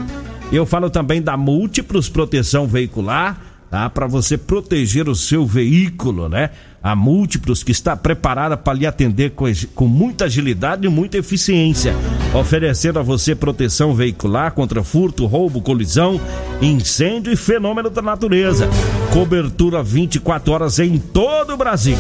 Eu 0.52 0.66
falo 0.66 0.90
também 0.90 1.22
da 1.22 1.36
Múltiplos 1.36 2.10
Proteção 2.10 2.68
Veicular, 2.68 3.38
tá? 3.74 3.90
Para 3.90 4.06
você 4.06 4.38
proteger 4.38 5.10
o 5.10 5.16
seu 5.16 5.48
veículo, 5.48 6.30
né? 6.30 6.52
A 6.84 6.96
Múltiplos 6.96 7.64
que 7.64 7.72
está 7.72 7.98
preparada 7.98 8.56
para 8.56 8.78
lhe 8.78 8.86
atender 8.86 9.32
com, 9.32 9.46
com 9.74 9.88
muita 9.88 10.26
agilidade 10.26 10.86
e 10.86 10.90
muita 10.90 11.18
eficiência, 11.18 11.96
oferecendo 12.36 13.00
a 13.00 13.02
você 13.02 13.34
proteção 13.34 13.96
veicular 13.96 14.52
contra 14.52 14.84
furto, 14.84 15.26
roubo, 15.26 15.60
colisão, 15.60 16.22
incêndio 16.62 17.34
e 17.34 17.36
fenômeno 17.36 17.90
da 17.90 18.04
natureza. 18.04 18.70
Cobertura 19.12 19.82
24 19.82 20.54
horas 20.54 20.78
em 20.78 21.00
todo 21.00 21.56
o 21.56 21.58
Brasil. 21.58 21.98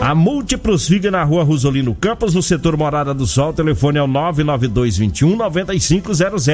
A 0.00 0.14
Múltiplos 0.14 0.86
fica 0.86 1.10
na 1.10 1.24
rua 1.24 1.42
Rosolino 1.42 1.92
Campos, 1.92 2.34
no 2.34 2.42
setor 2.42 2.76
Morada 2.76 3.12
do 3.12 3.26
Sol. 3.26 3.50
O 3.50 3.52
telefone 3.52 3.98
é 3.98 4.02
o 4.02 4.06
99221 4.06 5.36
9500. 5.36 6.48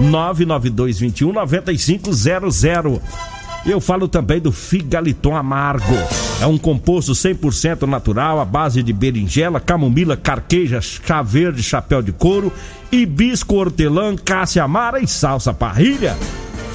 99221 0.00 1.32
9500. 1.32 3.35
Eu 3.68 3.80
falo 3.80 4.06
também 4.06 4.40
do 4.40 4.52
Figaliton 4.52 5.36
Amargo. 5.36 5.96
É 6.40 6.46
um 6.46 6.56
composto 6.56 7.12
100% 7.12 7.82
natural, 7.82 8.38
à 8.38 8.44
base 8.44 8.80
de 8.80 8.92
berinjela, 8.92 9.58
camomila, 9.58 10.16
carqueja, 10.16 10.80
chá 10.80 11.20
verde, 11.20 11.64
chapéu 11.64 12.00
de 12.00 12.12
couro, 12.12 12.52
hibisco, 12.92 13.56
hortelã, 13.56 14.14
cássia 14.14 14.62
amara 14.62 15.00
e 15.00 15.08
salsa 15.08 15.52
parrilha. 15.52 16.16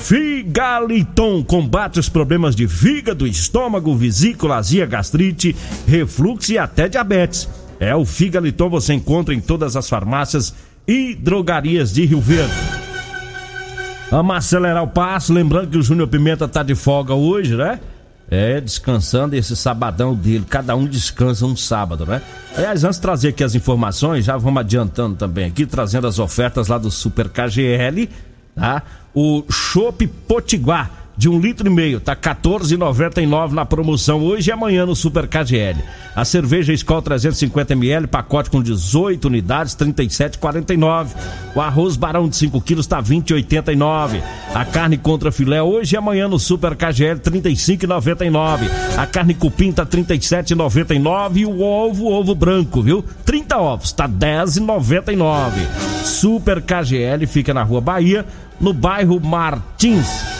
Figaliton 0.01 1.43
combate 1.43 2.00
os 2.00 2.10
problemas 2.10 2.55
de 2.55 2.67
fígado, 2.67 3.25
estômago, 3.25 3.95
vesícula, 3.95 4.57
azia, 4.57 4.86
gastrite, 4.86 5.55
refluxo 5.88 6.51
e 6.51 6.57
até 6.57 6.89
diabetes. 6.89 7.48
É 7.79 7.95
o 7.95 8.03
Figaliton 8.03 8.69
você 8.69 8.93
encontra 8.93 9.33
em 9.33 9.39
todas 9.39 9.77
as 9.77 9.88
farmácias 9.88 10.53
e 10.86 11.15
drogarias 11.15 11.93
de 11.93 12.05
Rio 12.05 12.19
Verde. 12.19 12.90
Vamos 14.11 14.35
acelerar 14.35 14.83
o 14.83 14.87
passo, 14.89 15.31
lembrando 15.31 15.69
que 15.69 15.77
o 15.77 15.81
Júnior 15.81 16.05
Pimenta 16.05 16.45
tá 16.45 16.61
de 16.61 16.75
folga 16.75 17.13
hoje, 17.13 17.55
né? 17.55 17.79
É, 18.29 18.59
descansando 18.59 19.37
esse 19.37 19.55
sabadão 19.55 20.13
dele. 20.13 20.43
Cada 20.49 20.75
um 20.75 20.85
descansa 20.85 21.45
um 21.45 21.55
sábado, 21.55 22.05
né? 22.05 22.21
Aliás, 22.53 22.83
antes 22.83 22.97
de 22.97 23.01
trazer 23.01 23.29
aqui 23.29 23.41
as 23.41 23.55
informações, 23.55 24.25
já 24.25 24.35
vamos 24.35 24.59
adiantando 24.59 25.15
também 25.15 25.45
aqui, 25.45 25.65
trazendo 25.65 26.07
as 26.07 26.19
ofertas 26.19 26.67
lá 26.67 26.77
do 26.77 26.91
Super 26.91 27.29
KGL, 27.29 28.09
tá? 28.53 28.83
O 29.15 29.45
Chopp 29.49 30.05
Potiguar 30.27 30.91
de 31.21 31.29
um 31.29 31.39
litro 31.39 31.67
e 31.67 31.69
meio, 31.69 31.99
tá 31.99 32.15
14,99 32.15 33.51
na 33.51 33.63
promoção 33.63 34.23
hoje 34.23 34.49
e 34.49 34.51
amanhã 34.51 34.87
no 34.87 34.95
Super 34.95 35.27
KGL. 35.27 35.77
A 36.15 36.25
cerveja 36.25 36.73
Skol 36.73 36.99
350 36.99 37.73
ml, 37.73 38.07
pacote 38.07 38.49
com 38.49 38.59
18 38.59 39.25
unidades, 39.25 39.75
37,49. 39.75 41.09
O 41.53 41.61
arroz 41.61 41.95
Barão 41.95 42.27
de 42.27 42.35
5 42.37 42.59
quilos 42.61 42.87
tá 42.87 42.99
20,89. 43.03 44.19
A 44.51 44.65
carne 44.65 44.97
contra 44.97 45.31
filé 45.31 45.61
hoje 45.61 45.93
e 45.93 45.97
amanhã 45.97 46.27
no 46.27 46.39
Super 46.39 46.75
KGL 46.75 47.19
35,99. 47.19 48.67
A 48.97 49.05
carne 49.05 49.35
cupim 49.35 49.71
tá 49.71 49.85
37,99 49.85 51.37
e 51.37 51.45
o 51.45 51.61
ovo, 51.61 52.07
ovo 52.07 52.33
branco, 52.33 52.81
viu? 52.81 53.05
30 53.23 53.57
ovos, 53.59 53.91
tá 53.91 54.09
10,99. 54.09 55.51
Super 56.03 56.63
KGL 56.63 57.27
fica 57.27 57.53
na 57.53 57.61
Rua 57.61 57.79
Bahia, 57.79 58.25
no 58.59 58.73
bairro 58.73 59.19
Martins. 59.19 60.30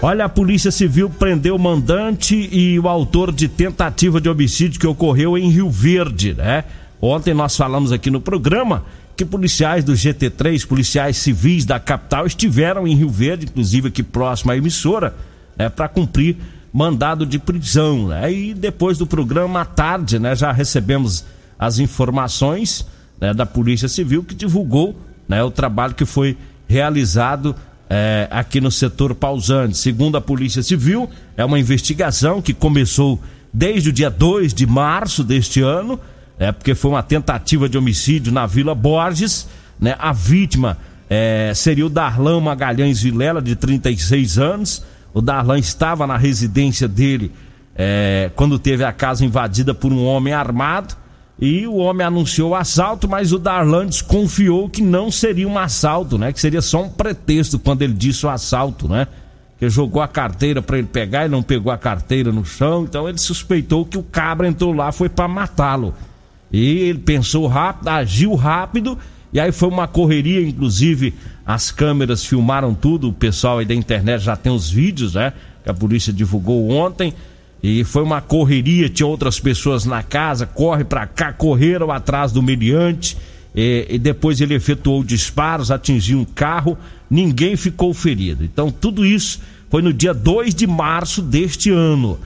Olha, 0.00 0.26
a 0.26 0.28
Polícia 0.28 0.70
Civil 0.70 1.10
prendeu 1.10 1.56
o 1.56 1.58
mandante 1.58 2.48
e 2.52 2.78
o 2.78 2.88
autor 2.88 3.32
de 3.32 3.48
tentativa 3.48 4.20
de 4.20 4.28
homicídio 4.28 4.78
que 4.78 4.86
ocorreu 4.86 5.36
em 5.36 5.50
Rio 5.50 5.68
Verde, 5.68 6.34
né? 6.34 6.62
Ontem 7.00 7.34
nós 7.34 7.56
falamos 7.56 7.90
aqui 7.90 8.08
no 8.08 8.20
programa 8.20 8.84
que 9.16 9.24
policiais 9.24 9.82
do 9.82 9.94
GT3, 9.94 10.64
policiais 10.64 11.16
civis 11.16 11.64
da 11.64 11.80
capital, 11.80 12.26
estiveram 12.26 12.86
em 12.86 12.94
Rio 12.94 13.08
Verde, 13.08 13.46
inclusive 13.46 13.88
aqui 13.88 14.04
próximo 14.04 14.52
à 14.52 14.56
emissora, 14.56 15.16
né, 15.56 15.68
para 15.68 15.88
cumprir 15.88 16.36
mandado 16.72 17.26
de 17.26 17.36
prisão. 17.36 18.06
Né? 18.06 18.32
E 18.32 18.54
depois 18.54 18.98
do 18.98 19.06
programa 19.06 19.62
à 19.62 19.64
tarde, 19.64 20.20
né, 20.20 20.36
já 20.36 20.52
recebemos 20.52 21.24
as 21.58 21.80
informações 21.80 22.86
né, 23.20 23.34
da 23.34 23.44
Polícia 23.44 23.88
Civil 23.88 24.22
que 24.22 24.36
divulgou 24.36 24.96
né, 25.28 25.42
o 25.42 25.50
trabalho 25.50 25.94
que 25.94 26.04
foi 26.04 26.36
realizado 26.68 27.56
é, 27.88 28.28
aqui 28.30 28.60
no 28.60 28.70
setor 28.70 29.14
pausante. 29.14 29.76
Segundo 29.76 30.16
a 30.16 30.20
Polícia 30.20 30.62
Civil, 30.62 31.08
é 31.36 31.44
uma 31.44 31.58
investigação 31.58 32.42
que 32.42 32.52
começou 32.52 33.20
desde 33.52 33.90
o 33.90 33.92
dia 33.92 34.10
2 34.10 34.52
de 34.52 34.66
março 34.66 35.24
deste 35.24 35.60
ano, 35.62 35.98
é, 36.38 36.52
porque 36.52 36.74
foi 36.74 36.90
uma 36.90 37.02
tentativa 37.02 37.68
de 37.68 37.78
homicídio 37.78 38.32
na 38.32 38.46
Vila 38.46 38.74
Borges. 38.74 39.48
Né? 39.80 39.96
A 39.98 40.12
vítima 40.12 40.78
é, 41.08 41.52
seria 41.54 41.86
o 41.86 41.88
Darlan 41.88 42.40
Magalhães 42.40 43.00
Vilela, 43.00 43.40
de 43.40 43.56
36 43.56 44.38
anos. 44.38 44.84
O 45.14 45.20
Darlan 45.20 45.58
estava 45.58 46.06
na 46.06 46.16
residência 46.16 46.86
dele 46.86 47.32
é, 47.74 48.30
quando 48.36 48.58
teve 48.58 48.84
a 48.84 48.92
casa 48.92 49.24
invadida 49.24 49.72
por 49.72 49.92
um 49.92 50.04
homem 50.04 50.34
armado. 50.34 50.94
E 51.40 51.66
o 51.68 51.76
homem 51.76 52.04
anunciou 52.04 52.50
o 52.50 52.54
assalto, 52.54 53.08
mas 53.08 53.32
o 53.32 53.38
Darlan 53.38 53.86
desconfiou 53.86 54.68
que 54.68 54.82
não 54.82 55.10
seria 55.10 55.46
um 55.46 55.56
assalto, 55.56 56.18
né? 56.18 56.32
Que 56.32 56.40
seria 56.40 56.60
só 56.60 56.82
um 56.82 56.88
pretexto 56.88 57.58
quando 57.60 57.82
ele 57.82 57.92
disse 57.92 58.26
o 58.26 58.28
assalto, 58.28 58.88
né? 58.88 59.06
Que 59.56 59.70
jogou 59.70 60.02
a 60.02 60.08
carteira 60.08 60.60
para 60.60 60.78
ele 60.78 60.88
pegar 60.88 61.26
e 61.26 61.28
não 61.28 61.42
pegou 61.42 61.70
a 61.70 61.78
carteira 61.78 62.32
no 62.32 62.44
chão, 62.44 62.84
então 62.84 63.08
ele 63.08 63.18
suspeitou 63.18 63.84
que 63.84 63.96
o 63.96 64.02
cabra 64.02 64.48
entrou 64.48 64.72
lá 64.72 64.90
foi 64.90 65.08
para 65.08 65.28
matá-lo. 65.28 65.94
E 66.52 66.78
ele 66.80 66.98
pensou 66.98 67.46
rápido, 67.46 67.88
agiu 67.88 68.34
rápido, 68.34 68.98
e 69.32 69.38
aí 69.38 69.52
foi 69.52 69.68
uma 69.68 69.86
correria, 69.86 70.40
inclusive 70.40 71.14
as 71.46 71.70
câmeras 71.70 72.24
filmaram 72.24 72.74
tudo, 72.74 73.08
o 73.08 73.12
pessoal 73.12 73.58
aí 73.58 73.64
da 73.64 73.74
internet 73.74 74.22
já 74.22 74.34
tem 74.34 74.52
os 74.52 74.68
vídeos, 74.68 75.14
né? 75.14 75.32
Que 75.62 75.70
a 75.70 75.74
polícia 75.74 76.12
divulgou 76.12 76.70
ontem. 76.70 77.14
E 77.62 77.82
foi 77.84 78.02
uma 78.02 78.20
correria, 78.20 78.88
tinha 78.88 79.06
outras 79.06 79.40
pessoas 79.40 79.84
na 79.84 80.02
casa, 80.02 80.46
corre 80.46 80.84
para 80.84 81.06
cá, 81.06 81.32
correram 81.32 81.90
atrás 81.90 82.30
do 82.30 82.42
meliante. 82.42 83.16
E, 83.54 83.86
e, 83.90 83.98
depois 83.98 84.40
ele 84.40 84.54
efetuou 84.54 85.02
disparos, 85.02 85.70
atingiu 85.70 86.20
um 86.20 86.24
carro, 86.24 86.78
ninguém 87.10 87.56
ficou 87.56 87.92
ferido. 87.92 88.44
Então 88.44 88.70
tudo 88.70 89.04
isso 89.04 89.40
foi 89.68 89.82
no 89.82 89.92
dia 89.92 90.14
2 90.14 90.54
de 90.54 90.66
março 90.66 91.20
deste 91.20 91.70
ano. 91.70 92.18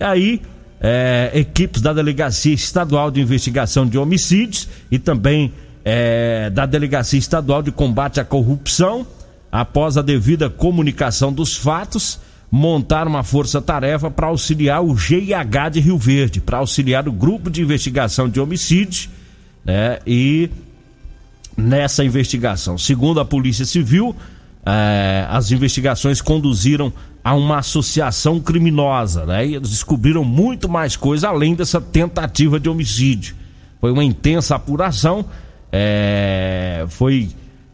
E 0.00 0.04
aí, 0.04 0.42
é, 0.80 1.30
equipes 1.34 1.82
da 1.82 1.92
Delegacia 1.92 2.54
Estadual 2.54 3.10
de 3.10 3.20
Investigação 3.20 3.86
de 3.86 3.98
Homicídios 3.98 4.68
e 4.90 4.98
também 4.98 5.52
é, 5.84 6.50
da 6.50 6.66
Delegacia 6.66 7.18
Estadual 7.18 7.62
de 7.62 7.72
Combate 7.72 8.20
à 8.20 8.24
Corrupção, 8.24 9.06
após 9.50 9.96
a 9.96 10.02
devida 10.02 10.48
comunicação 10.48 11.32
dos 11.32 11.56
fatos, 11.56 12.20
montaram 12.50 13.10
uma 13.10 13.22
força-tarefa 13.22 14.10
para 14.10 14.28
auxiliar 14.28 14.82
o 14.82 14.96
GIH 14.96 15.68
de 15.72 15.80
Rio 15.80 15.98
Verde, 15.98 16.40
para 16.40 16.58
auxiliar 16.58 17.06
o 17.06 17.12
grupo 17.12 17.50
de 17.50 17.60
investigação 17.60 18.28
de 18.28 18.40
homicídios, 18.40 19.10
né? 19.64 19.98
E 20.06 20.50
nessa 21.56 22.04
investigação, 22.04 22.78
segundo 22.78 23.20
a 23.20 23.24
Polícia 23.24 23.64
Civil, 23.64 24.16
é, 24.64 25.26
as 25.28 25.50
investigações 25.50 26.20
conduziram 26.20 26.92
a 27.22 27.34
uma 27.34 27.58
associação 27.58 28.40
criminosa, 28.40 29.26
né? 29.26 29.46
E 29.46 29.54
eles 29.54 29.70
descobriram 29.70 30.24
muito 30.24 30.68
mais 30.68 30.96
coisa 30.96 31.28
além 31.28 31.54
dessa 31.54 31.80
tentativa 31.80 32.58
de 32.58 32.68
homicídio. 32.68 33.34
Foi 33.80 33.92
uma 33.92 34.04
intensa 34.04 34.56
apuração, 34.56 35.24
é, 35.70 36.86
foi 36.88 37.28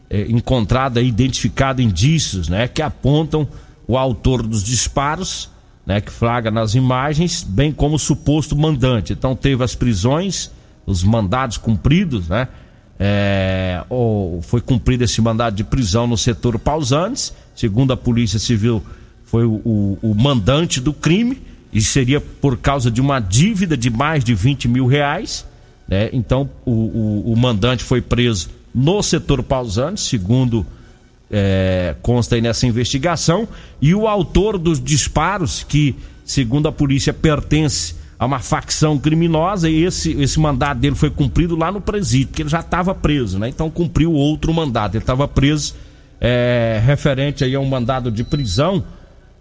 é, 0.09 0.21
encontrada 0.23 1.01
e 1.01 1.07
identificado 1.07 1.81
indícios, 1.81 2.49
né? 2.49 2.67
Que 2.67 2.81
apontam 2.81 3.47
o 3.87 3.97
autor 3.97 4.41
dos 4.41 4.63
disparos, 4.63 5.49
né? 5.85 6.01
Que 6.01 6.11
flagra 6.11 6.51
nas 6.51 6.75
imagens, 6.75 7.43
bem 7.43 7.71
como 7.71 7.95
o 7.95 7.99
suposto 7.99 8.55
mandante. 8.55 9.13
Então 9.13 9.35
teve 9.35 9.63
as 9.63 9.75
prisões, 9.75 10.51
os 10.85 11.03
mandados 11.03 11.57
cumpridos, 11.57 12.27
né? 12.27 12.47
É, 12.97 13.83
ou 13.89 14.41
foi 14.41 14.61
cumprido 14.61 15.03
esse 15.03 15.21
mandado 15.21 15.55
de 15.55 15.65
prisão 15.65 16.07
no 16.07 16.17
setor 16.17 16.57
Pausantes, 16.57 17.33
segundo 17.53 17.91
a 17.91 17.97
Polícia 17.97 18.39
Civil 18.39 18.81
foi 19.25 19.43
o, 19.43 19.61
o, 19.65 19.99
o, 20.01 20.15
mandante 20.15 20.79
do 20.79 20.93
crime 20.93 21.41
e 21.73 21.81
seria 21.81 22.21
por 22.21 22.57
causa 22.57 22.89
de 22.89 23.01
uma 23.01 23.19
dívida 23.19 23.75
de 23.75 23.89
mais 23.89 24.23
de 24.23 24.33
20 24.33 24.67
mil 24.67 24.85
reais. 24.85 25.45
Né? 25.87 26.09
Então 26.13 26.49
o, 26.65 27.33
o, 27.33 27.35
mandante 27.35 27.83
foi 27.83 28.01
preso 28.01 28.49
no 28.73 29.01
setor 29.03 29.43
Pausante, 29.43 29.99
segundo 29.99 30.65
é, 31.31 31.95
consta 32.01 32.35
aí 32.35 32.41
nessa 32.41 32.67
investigação, 32.67 33.47
e 33.81 33.93
o 33.93 34.07
autor 34.07 34.57
dos 34.57 34.81
disparos, 34.81 35.63
que 35.63 35.95
segundo 36.23 36.67
a 36.67 36.71
polícia 36.71 37.13
pertence 37.13 37.95
a 38.17 38.25
uma 38.25 38.39
facção 38.39 38.97
criminosa, 38.97 39.69
e 39.69 39.83
esse, 39.83 40.11
esse 40.21 40.39
mandado 40.39 40.79
dele 40.79 40.95
foi 40.95 41.09
cumprido 41.09 41.55
lá 41.55 41.71
no 41.71 41.81
presídio, 41.81 42.27
porque 42.27 42.41
ele 42.43 42.49
já 42.49 42.61
estava 42.61 42.95
preso, 42.95 43.37
né? 43.37 43.49
Então 43.49 43.69
cumpriu 43.69 44.13
outro 44.13 44.53
mandado. 44.53 44.95
Ele 44.95 45.03
estava 45.03 45.27
preso 45.27 45.75
é, 46.19 46.81
referente 46.83 47.43
aí 47.43 47.53
a 47.55 47.59
um 47.59 47.65
mandado 47.65 48.09
de 48.09 48.23
prisão 48.23 48.83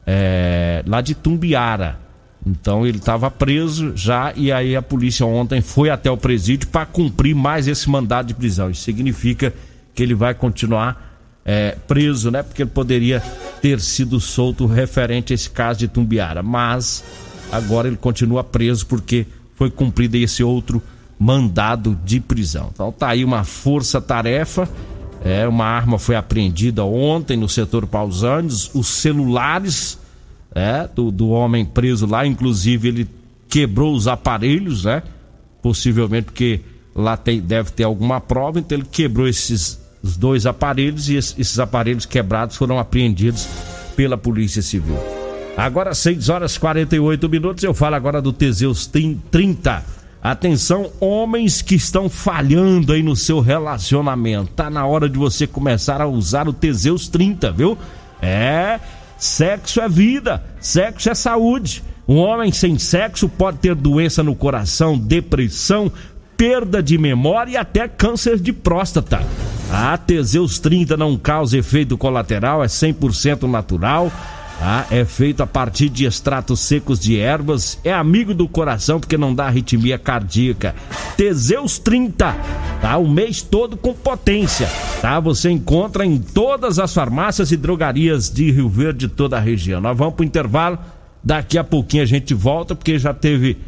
é, 0.07 0.83
lá 0.87 1.01
de 1.01 1.15
Tumbiara. 1.15 2.01
Então 2.47 2.87
ele 2.87 2.99
estava 2.99 3.31
preso 3.31 3.97
já 3.97 4.33
e 4.37 4.53
aí 4.53 4.77
a 4.77 4.83
polícia 4.83 5.25
ontem 5.25 5.63
foi 5.63 5.89
até 5.89 6.11
o 6.11 6.17
presídio 6.17 6.69
para 6.69 6.85
cumprir 6.85 7.35
mais 7.35 7.67
esse 7.67 7.89
mandado 7.89 8.27
de 8.27 8.35
prisão. 8.35 8.71
Isso 8.71 8.83
significa 8.83 9.55
que 9.95 10.03
ele 10.03 10.15
vai 10.15 10.35
continuar 10.35 11.14
é, 11.45 11.77
preso, 11.87 12.31
né? 12.31 12.43
Porque 12.43 12.63
ele 12.63 12.71
poderia 12.71 13.21
ter 13.61 13.81
sido 13.81 14.19
solto 14.21 14.67
referente 14.67 15.33
a 15.33 15.35
esse 15.35 15.51
caso 15.51 15.81
de 15.81 15.89
Tumbiara. 15.89 16.43
Mas 16.43 17.05
agora 17.53 17.89
ele 17.89 17.97
continua 17.97 18.43
preso 18.43 18.87
porque 18.87 19.27
foi 19.55 19.71
cumprido 19.71 20.17
esse 20.17 20.43
outro 20.43 20.83
mandado 21.19 21.99
de 22.05 22.21
prisão. 22.21 22.71
Então 22.73 22.91
tá 22.91 23.09
aí 23.09 23.25
uma 23.25 23.45
força-tarefa 23.45 24.69
é, 25.25 25.49
uma 25.49 25.65
arma 25.65 25.99
foi 25.99 26.17
apreendida 26.17 26.85
ontem 26.85 27.35
no 27.35 27.49
setor 27.49 27.87
Pausanes, 27.87 28.71
os 28.75 28.87
celulares 28.87 29.99
é, 30.55 30.87
do, 30.87 31.11
do 31.11 31.31
homem 31.31 31.65
preso 31.65 32.07
lá, 32.07 32.27
inclusive 32.27 32.89
ele 32.89 33.09
quebrou 33.49 33.95
os 33.95 34.07
aparelhos, 34.07 34.85
né? 34.85 35.03
Possivelmente 35.63 36.27
porque 36.27 36.61
lá 36.95 37.17
tem, 37.17 37.41
deve 37.41 37.71
ter 37.71 37.85
alguma 37.85 38.21
prova, 38.21 38.59
então 38.59 38.77
ele 38.77 38.87
quebrou 38.87 39.27
esses 39.27 39.81
os 40.05 40.19
dois 40.19 40.45
aparelhos 40.45 41.09
e 41.09 41.17
esses, 41.17 41.59
aparelhos 41.59 42.05
quebrados 42.05 42.57
foram 42.57 42.79
apreendidos 42.79 43.49
pela 43.97 44.19
Polícia 44.19 44.61
Civil. 44.61 44.99
Agora 45.57 45.95
6 45.95 46.29
horas 46.29 46.59
48 46.59 47.29
minutos, 47.29 47.65
eu 47.65 47.73
falo 47.73 47.95
agora 47.95 48.21
do 48.21 48.33
Teseus 48.33 48.87
30 48.87 50.05
Atenção, 50.25 50.91
homens 51.01 51.61
que 51.61 51.75
estão 51.75 52.09
falhando 52.09 52.95
aí 52.95 53.03
no 53.03 53.15
seu 53.15 53.41
relacionamento. 53.41 54.53
Tá 54.53 54.71
na 54.71 54.87
hora 54.87 55.07
de 55.07 55.19
você 55.19 55.47
começar 55.47 56.01
a 56.01 56.07
usar 56.07 56.49
o 56.49 56.53
Teseus 56.53 57.09
30, 57.09 57.53
viu? 57.53 57.77
É, 58.23 58.81
sexo 59.19 59.83
é 59.83 59.89
vida, 59.89 60.43
sexo 60.59 61.11
é 61.11 61.15
saúde. 61.15 61.85
Um 62.09 62.17
homem 62.17 62.51
sem 62.53 62.79
sexo 62.79 63.29
pode 63.29 63.59
ter 63.59 63.75
doença 63.75 64.23
no 64.23 64.35
coração, 64.35 64.99
depressão, 64.99 65.93
perda 66.39 66.83
de 66.83 66.97
memória 66.97 67.51
e 67.53 67.57
até 67.59 67.87
câncer 67.87 68.39
de 68.39 68.51
próstata. 68.51 69.21
A 69.77 69.99
Teseus 69.99 70.59
30 70.61 70.97
não 70.97 71.17
causa 71.17 71.59
efeito 71.59 71.99
colateral, 71.99 72.63
é 72.63 72.69
100% 72.69 73.43
natural 73.51 74.13
ah, 74.61 74.87
é 74.91 75.05
feito 75.05 75.43
a 75.43 75.47
partir 75.47 75.89
de 75.89 76.05
extratos 76.05 76.61
secos 76.61 76.99
de 76.99 77.19
ervas, 77.19 77.79
é 77.83 77.93
amigo 77.93 78.33
do 78.33 78.49
coração 78.49 79.01
porque 79.01 79.19
não 79.19 79.35
dá 79.35 79.47
arritmia 79.47 79.99
cardíaca. 79.99 80.75
Teseus 81.17 81.79
30, 81.79 82.33
tá? 82.81 82.97
O 82.97 83.09
mês 83.09 83.43
todo 83.43 83.77
com 83.77 83.93
potência, 83.93 84.69
tá? 85.01 85.19
Você 85.21 85.51
encontra 85.51 86.07
em 86.07 86.19
todas 86.19 86.79
as 86.79 86.95
farmácias 86.95 87.51
e 87.51 87.57
drogarias 87.57 88.31
de 88.31 88.51
Rio 88.51 88.69
Verde, 88.69 89.09
toda 89.09 89.37
a 89.37 89.41
região. 89.41 89.81
Nós 89.81 89.97
vamos 89.97 90.15
pro 90.15 90.25
intervalo, 90.25 90.79
daqui 91.23 91.59
a 91.59 91.65
pouquinho 91.65 92.03
a 92.03 92.07
gente 92.07 92.33
volta 92.33 92.75
porque 92.75 92.99
já 92.99 93.13
teve 93.13 93.59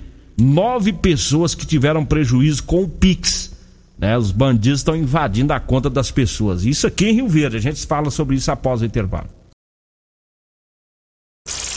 nove 0.40 0.92
pessoas 0.92 1.54
que 1.54 1.66
tiveram 1.66 2.04
prejuízo 2.04 2.62
com 2.62 2.84
o 2.84 2.88
Pix. 2.88 3.55
Né, 3.98 4.16
os 4.18 4.30
bandidos 4.30 4.80
estão 4.80 4.94
invadindo 4.94 5.52
a 5.52 5.60
conta 5.60 5.88
das 5.88 6.10
pessoas. 6.10 6.64
Isso 6.64 6.86
aqui 6.86 7.06
em 7.06 7.14
Rio 7.14 7.28
Verde. 7.28 7.56
A 7.56 7.60
gente 7.60 7.86
fala 7.86 8.10
sobre 8.10 8.36
isso 8.36 8.50
após 8.50 8.82
o 8.82 8.84
intervalo. 8.84 9.28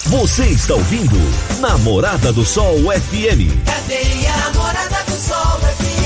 Você 0.10 0.46
está 0.48 0.74
ouvindo 0.74 1.16
Namorada 1.62 2.34
do 2.34 2.44
Sol 2.44 2.76
FM. 2.76 3.64
Cadê 3.64 4.28
a 4.28 4.38
Namorada 4.38 5.04
do 5.06 5.12
Sol 5.12 5.60
FM? 5.60 6.00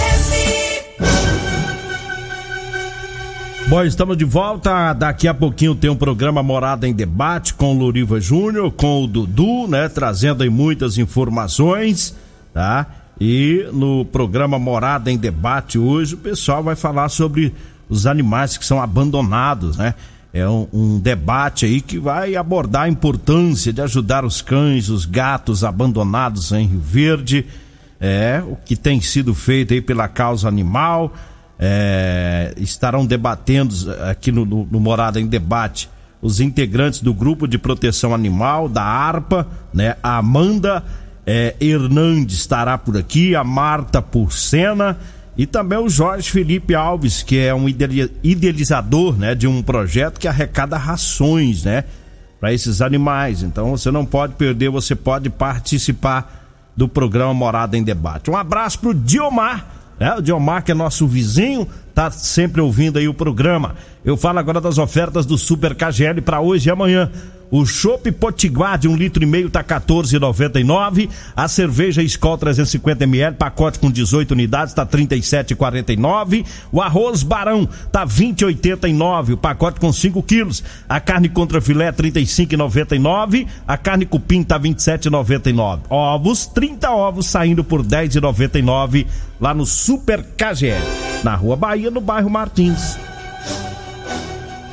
Bom, 3.70 3.82
estamos 3.84 4.18
de 4.18 4.26
volta. 4.26 4.94
Daqui 4.94 5.28
a 5.28 5.34
pouquinho 5.34 5.74
tem 5.74 5.90
um 5.90 5.96
programa 5.96 6.44
Morada 6.44 6.88
em 6.88 6.94
Debate 6.94 7.54
com 7.54 7.74
o 7.74 7.80
Loriva 7.80 8.20
Júnior, 8.20 8.72
com 8.74 9.04
o 9.04 9.08
Dudu, 9.08 9.68
né? 9.68 9.88
Trazendo 9.88 10.44
aí 10.44 10.50
muitas 10.50 10.98
informações, 10.98 12.14
tá? 12.54 12.86
E 13.20 13.68
no 13.72 14.06
programa 14.06 14.58
Morada 14.58 15.12
em 15.12 15.18
Debate 15.18 15.78
hoje 15.78 16.16
o 16.16 16.18
pessoal 16.18 16.64
vai 16.64 16.76
falar 16.76 17.10
sobre 17.10 17.54
os 17.90 18.08
animais 18.08 18.58
que 18.58 18.66
são 18.66 18.82
abandonados, 18.82 19.78
né? 19.78 19.94
é 20.34 20.50
um, 20.50 20.68
um, 20.74 21.00
debate 21.00 21.66
aí 21.66 21.80
que 21.80 22.00
vai 22.00 22.36
abordar 22.36 22.84
a 22.84 22.90
importância 22.90 23.72
de 23.72 23.80
ajudar 23.82 24.26
os 24.26 24.42
cães, 24.42 24.90
os 24.90 25.06
gatos 25.06 25.64
abandonados 25.64 26.52
em 26.52 26.66
Rio 26.66 26.82
Verde, 26.82 27.46
é 28.02 28.42
o 28.46 28.56
que 28.56 28.76
tem 28.76 29.00
sido 29.00 29.36
feito 29.36 29.74
aí 29.74 29.82
pela 29.82 30.08
causa 30.08 30.48
animal. 30.48 31.14
É, 31.60 32.52
estarão 32.58 33.06
debatendo 33.06 33.76
aqui 34.10 34.32
no, 34.32 34.44
no, 34.44 34.66
no, 34.66 34.80
Morada 34.80 35.22
em 35.22 35.28
Debate 35.28 35.88
os 36.20 36.40
integrantes 36.40 37.00
do 37.00 37.14
grupo 37.14 37.48
de 37.48 37.60
proteção 37.60 38.14
animal 38.14 38.68
da 38.68 38.84
ARPA, 38.84 39.48
né? 39.72 39.96
A 40.02 40.18
Amanda 40.18 40.84
é, 41.26 41.56
Hernandes 41.60 42.38
estará 42.38 42.78
por 42.78 42.98
aqui, 42.98 43.36
a 43.36 43.44
Marta 43.44 44.02
Porcena 44.02 44.98
e 45.38 45.46
também 45.46 45.80
o 45.80 45.90
Jorge 45.90 46.30
Felipe 46.30 46.76
Alves, 46.76 47.24
que 47.24 47.40
é 47.40 47.54
um 47.54 47.68
idealizador, 47.68 49.18
né, 49.18 49.34
de 49.34 49.48
um 49.48 49.64
projeto 49.64 50.20
que 50.20 50.28
arrecada 50.28 50.78
rações, 50.78 51.64
né, 51.64 51.86
para 52.40 52.54
esses 52.54 52.82
animais. 52.82 53.42
Então 53.42 53.72
você 53.72 53.90
não 53.90 54.06
pode 54.06 54.34
perder, 54.34 54.70
você 54.70 54.96
pode 54.96 55.30
participar 55.30 56.42
do 56.76 56.88
programa 56.88 57.34
Morada 57.34 57.78
em 57.78 57.84
Debate. 57.84 58.30
Um 58.30 58.38
abraço 58.38 58.80
pro 58.80 58.94
Diomar, 58.94 59.66
né? 60.00 60.16
O 60.16 60.22
Diomar 60.22 60.64
que 60.64 60.72
é 60.72 60.76
nosso 60.76 61.08
vizinho, 61.08 61.68
tá 61.94 62.10
sempre 62.12 62.62
ouvindo 62.62 62.98
aí 62.98 63.08
o 63.08 63.14
programa. 63.14 63.76
Eu 64.04 64.18
falo 64.18 64.40
agora 64.40 64.60
das 64.60 64.78
ofertas 64.78 65.26
do 65.26 65.38
Super 65.38 65.76
KGL 65.76 66.22
para 66.22 66.42
hoje 66.42 66.68
e 66.68 66.72
amanhã. 66.72 67.12
O 67.54 67.68
chopp 67.68 68.12
Potiguar 68.14 68.80
de 68.80 68.88
um 68.88 68.96
litro 68.96 69.22
e 69.22 69.28
meio 69.28 69.48
tá 69.48 69.64
14,99. 69.64 71.08
A 71.36 71.48
cerveja 71.48 72.02
Skol 72.02 72.36
350 72.36 73.04
ml, 73.04 73.36
pacote 73.38 73.78
com 73.78 73.92
18 73.92 74.32
unidades, 74.32 74.74
tá 74.74 74.84
37,49. 74.84 76.48
O 76.72 76.82
arroz 76.82 77.22
Barão 77.22 77.70
tá 77.92 78.08
20,89, 78.08 79.34
o 79.34 79.38
pacote 79.38 79.80
com 79.80 79.94
5 79.94 80.24
quilos. 80.24 80.64
A 80.90 81.00
carne 81.00 81.30
contra 81.30 81.62
filé 81.62 81.92
35,99. 81.92 83.46
A 83.68 83.78
carne 83.78 84.08
cupim 84.08 84.42
tá 84.42 84.60
27,99. 84.60 85.82
Ovos, 85.92 86.48
30 86.48 86.90
ovos 86.90 87.28
saindo 87.28 87.64
por 87.64 87.84
10,99 87.84 89.06
lá 89.40 89.54
no 89.54 89.68
Super 89.68 90.24
KGL, 90.24 90.82
na 91.24 91.36
Rua 91.36 91.56
Bahia, 91.56 91.92
no 91.92 92.02
bairro 92.02 92.32
Martins. 92.32 92.98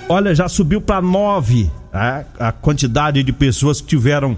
Olha, 0.08 0.34
já 0.34 0.48
subiu 0.48 0.80
para 0.80 1.02
9 1.02 1.79
a, 1.92 2.24
a 2.38 2.52
quantidade 2.52 3.22
de 3.22 3.32
pessoas 3.32 3.80
que 3.80 3.88
tiveram 3.88 4.36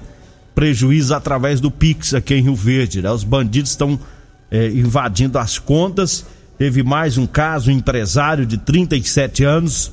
prejuízo 0.55 1.15
através 1.15 1.61
do 1.61 1.71
Pix 1.71 2.15
aqui 2.15 2.35
em 2.35 2.43
Rio 2.43 2.55
Verde. 2.55 3.03
Né? 3.03 3.11
Os 3.11 3.25
bandidos 3.25 3.71
estão 3.71 3.99
é, 4.51 4.69
invadindo 4.69 5.39
as 5.39 5.59
contas. 5.59 6.27
Teve 6.59 6.83
mais 6.83 7.19
um 7.19 7.27
caso, 7.27 7.71
um 7.71 7.75
empresário 7.75 8.47
de 8.47 8.59
37 8.59 9.45
anos 9.45 9.93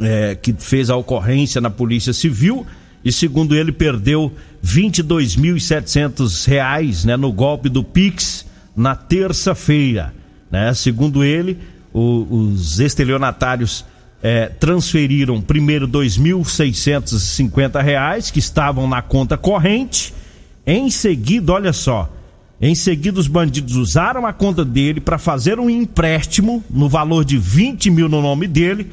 é, 0.00 0.34
que 0.34 0.52
fez 0.52 0.90
a 0.90 0.96
ocorrência 0.96 1.60
na 1.60 1.70
Polícia 1.70 2.12
Civil 2.12 2.66
e, 3.04 3.12
segundo 3.12 3.54
ele, 3.54 3.72
perdeu 3.72 4.32
22.700 4.64 6.46
reais 6.46 7.04
né, 7.04 7.16
no 7.16 7.32
golpe 7.32 7.68
do 7.68 7.84
Pix 7.84 8.46
na 8.76 8.96
terça-feira. 8.96 10.14
Né? 10.50 10.72
Segundo 10.72 11.22
ele, 11.22 11.58
o, 11.92 12.52
os 12.52 12.80
estelionatários 12.80 13.84
é, 14.24 14.46
transferiram 14.46 15.40
primeiro 15.42 15.84
R$ 15.84 15.92
2.650 15.92 18.32
que 18.32 18.38
estavam 18.38 18.88
na 18.88 19.02
conta 19.02 19.36
corrente. 19.36 20.14
Em 20.66 20.90
seguida, 20.90 21.52
olha 21.52 21.74
só, 21.74 22.10
em 22.58 22.74
seguida 22.74 23.20
os 23.20 23.28
bandidos 23.28 23.76
usaram 23.76 24.24
a 24.24 24.32
conta 24.32 24.64
dele 24.64 24.98
para 24.98 25.18
fazer 25.18 25.60
um 25.60 25.68
empréstimo 25.68 26.64
no 26.70 26.88
valor 26.88 27.22
de 27.22 27.36
20 27.36 27.90
mil 27.90 28.08
no 28.08 28.22
nome 28.22 28.48
dele, 28.48 28.90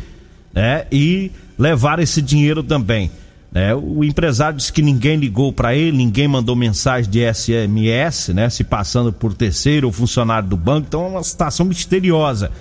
né? 0.53 0.85
E 0.91 1.31
levar 1.57 1.99
esse 1.99 2.21
dinheiro 2.21 2.61
também. 2.61 3.09
Né? 3.53 3.73
O 3.73 4.03
empresário 4.03 4.57
disse 4.57 4.73
que 4.73 4.81
ninguém 4.81 5.15
ligou 5.15 5.53
para 5.53 5.73
ele, 5.73 5.95
ninguém 5.95 6.27
mandou 6.27 6.57
mensagem 6.57 7.09
de 7.09 7.21
SMS, 7.33 8.33
né? 8.33 8.49
Se 8.49 8.65
passando 8.65 9.13
por 9.13 9.33
terceiro 9.33 9.87
ou 9.87 9.93
funcionário 9.93 10.49
do 10.49 10.57
banco, 10.57 10.87
então 10.89 11.05
é 11.05 11.07
uma 11.07 11.23
situação 11.23 11.65
misteriosa, 11.65 12.51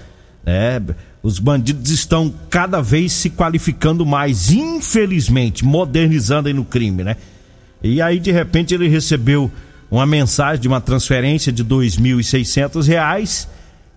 né? 0.46 0.80
Os 1.22 1.38
bandidos 1.38 1.90
estão 1.90 2.32
cada 2.48 2.80
vez 2.80 3.12
se 3.12 3.28
qualificando 3.28 4.06
mais, 4.06 4.50
infelizmente, 4.50 5.64
modernizando 5.64 6.48
aí 6.48 6.54
no 6.54 6.64
crime, 6.64 7.04
né? 7.04 7.16
E 7.82 8.00
aí, 8.00 8.18
de 8.18 8.30
repente, 8.30 8.74
ele 8.74 8.88
recebeu 8.88 9.50
uma 9.90 10.06
mensagem 10.06 10.60
de 10.60 10.68
uma 10.68 10.80
transferência 10.80 11.52
de 11.52 11.64
2.600 11.64 12.86
reais. 12.86 13.48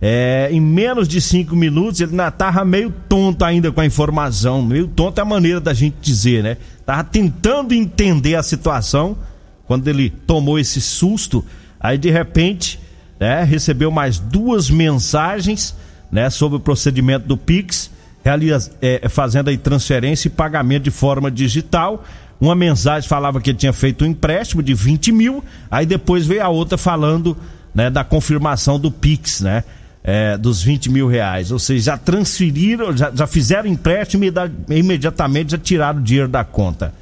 É, 0.02 0.50
em 0.52 0.60
menos 0.60 1.08
de 1.08 1.22
cinco 1.22 1.56
minutos, 1.56 2.02
ele 2.02 2.12
tava 2.38 2.66
meio 2.66 2.94
tonto 3.08 3.46
ainda 3.46 3.72
com 3.72 3.80
a 3.80 3.86
informação. 3.86 4.62
Meio 4.62 4.88
tonto 4.88 5.20
é 5.20 5.22
a 5.22 5.26
maneira 5.26 5.62
da 5.62 5.74
gente 5.74 5.96
dizer, 6.02 6.44
né? 6.44 6.58
Tava 6.86 7.06
tentando 7.06 7.74
entender 7.74 8.36
a 8.36 8.44
situação 8.44 9.18
quando 9.66 9.88
ele 9.88 10.10
tomou 10.10 10.60
esse 10.60 10.82
susto. 10.82 11.46
Aí, 11.80 11.98
de 11.98 12.10
repente, 12.10 12.80
né, 13.18 13.44
recebeu 13.44 13.90
mais 13.92 14.20
duas 14.20 14.70
mensagens 14.70 15.74
né, 16.14 16.30
sobre 16.30 16.58
o 16.58 16.60
procedimento 16.60 17.28
do 17.28 17.36
Pix, 17.36 17.90
realiza, 18.24 18.72
é, 18.80 19.10
fazendo 19.10 19.50
aí 19.50 19.58
transferência 19.58 20.28
e 20.28 20.32
pagamento 20.32 20.84
de 20.84 20.92
forma 20.92 21.32
digital. 21.32 22.06
Uma 22.40 22.54
mensagem 22.54 23.10
falava 23.10 23.42
que 23.42 23.50
ele 23.50 23.58
tinha 23.58 23.74
feito 23.74 24.06
um 24.06 24.08
empréstimo 24.08 24.62
de 24.62 24.76
20 24.76 25.12
mil, 25.12 25.44
aí 25.72 25.88
depois 25.88 26.28
veio 26.28 26.44
a 26.44 26.50
outra 26.50 26.78
falando 26.78 27.36
né, 27.74 27.90
da 27.90 28.04
confirmação 28.04 28.80
do 28.80 28.92
Pix, 28.92 29.42
né? 29.42 29.64
É, 30.04 30.38
dos 30.38 30.62
20 30.62 30.92
mil 30.92 31.08
reais. 31.08 31.50
Ou 31.50 31.58
seja, 31.58 31.94
já 31.94 31.98
transferiram, 31.98 32.96
já, 32.96 33.10
já 33.16 33.26
fizeram 33.26 33.70
empréstimo 33.70 34.26
e 34.26 34.34
imediatamente 34.78 35.52
já 35.54 35.58
tiraram 35.58 36.00
o 36.00 36.04
dinheiro 36.04 36.28
da 36.28 36.44
conta. 36.44 36.94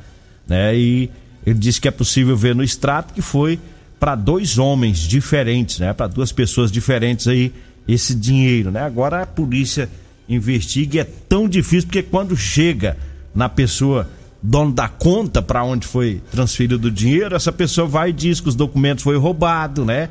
Né? 0.48 0.76
E 0.78 1.10
ele 1.44 1.58
disse 1.58 1.82
que 1.82 1.88
é 1.88 1.92
possível 1.92 2.38
ver 2.38 2.54
no 2.54 2.64
extrato 2.64 3.12
que 3.12 3.22
foi 3.22 3.60
para 4.00 4.14
dois 4.14 4.60
homens 4.60 5.00
diferentes, 5.00 5.80
né? 5.80 5.94
Para 5.94 6.06
duas 6.06 6.32
pessoas 6.32 6.72
diferentes 6.72 7.28
aí 7.28 7.52
esse 7.88 8.16
dinheiro, 8.16 8.72
né? 8.72 8.82
Agora 8.82 9.22
a 9.22 9.26
polícia 9.26 9.90
investiga 10.28 10.98
e 10.98 11.00
é 11.00 11.04
tão 11.04 11.48
difícil 11.48 11.88
porque 11.88 12.04
quando 12.04 12.36
chega 12.38 12.98
na 13.34 13.50
pessoa 13.50 14.10
dono 14.42 14.72
da 14.72 14.88
conta 14.88 15.42
para 15.42 15.64
onde 15.64 15.86
foi 15.86 16.22
transferido 16.32 16.88
o 16.88 16.92
dinheiro, 16.92 17.36
essa 17.36 17.52
pessoa 17.52 17.88
vai 17.88 18.10
e 18.10 18.14
diz 18.14 18.40
que 18.40 18.50
os 18.50 18.56
documentos 18.56 19.04
foi 19.04 19.18
roubado, 19.18 19.86
né? 19.86 20.10